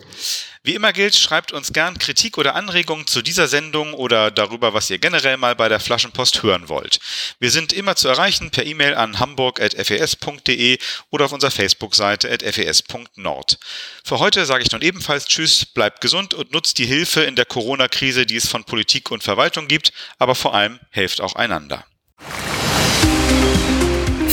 Wie 0.62 0.76
immer 0.76 0.92
gilt, 0.92 1.16
schreibt 1.16 1.54
uns 1.54 1.72
gern 1.72 1.98
Kritik 1.98 2.38
oder 2.38 2.54
Anregungen 2.54 3.08
zu 3.08 3.22
dieser 3.22 3.48
Sendung 3.48 3.94
oder 3.94 4.30
darüber, 4.30 4.74
was 4.74 4.90
ihr 4.90 4.98
generell 4.98 5.38
mal 5.38 5.56
bei 5.56 5.70
der 5.70 5.80
Flaschenpost 5.80 6.44
hören 6.44 6.68
wollt. 6.68 7.00
Wir 7.40 7.50
sind 7.50 7.72
immer 7.72 7.96
zu 7.96 8.10
erreichen 8.10 8.52
per 8.52 8.66
E-Mail 8.66 8.96
an 8.96 9.20
hamburg.fes.de 9.20 10.78
oder 11.12 11.26
auf 11.26 11.32
unserer 11.32 11.52
Facebook-Seite 11.52 12.28
fes.nord. 12.52 13.58
Für 14.04 14.20
heute 14.20 14.46
sage 14.46 14.64
ich 14.64 14.72
nun 14.72 14.82
ebenfalls 14.82 15.28
Tschüss, 15.28 15.66
bleibt 15.66 16.02
gesund 16.02 16.34
und 16.34 16.52
nutzt 16.52 16.78
die 16.78 16.86
Hilfe 16.86 17.22
in 17.22 17.36
der 17.36 17.46
Corona-Krise, 17.46 18.26
die 18.26 18.36
es 18.36 18.50
von 18.50 18.66
Politik 18.66 19.12
und 19.12 19.24
Verwaltung 19.24 19.68
gibt, 19.68 19.94
aber 20.18 20.36
vor 20.36 20.54
allem 20.54 20.80
helft 20.90 21.22
auch 21.22 21.36
einander. 21.36 21.86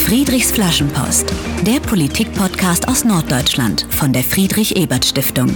Friedrichs 0.07 0.53
Flaschenpost, 0.53 1.33
der 1.63 1.81
Politik-Podcast 1.81 2.87
aus 2.87 3.03
Norddeutschland 3.03 3.85
von 3.89 4.13
der 4.13 4.23
Friedrich-Ebert-Stiftung. 4.23 5.49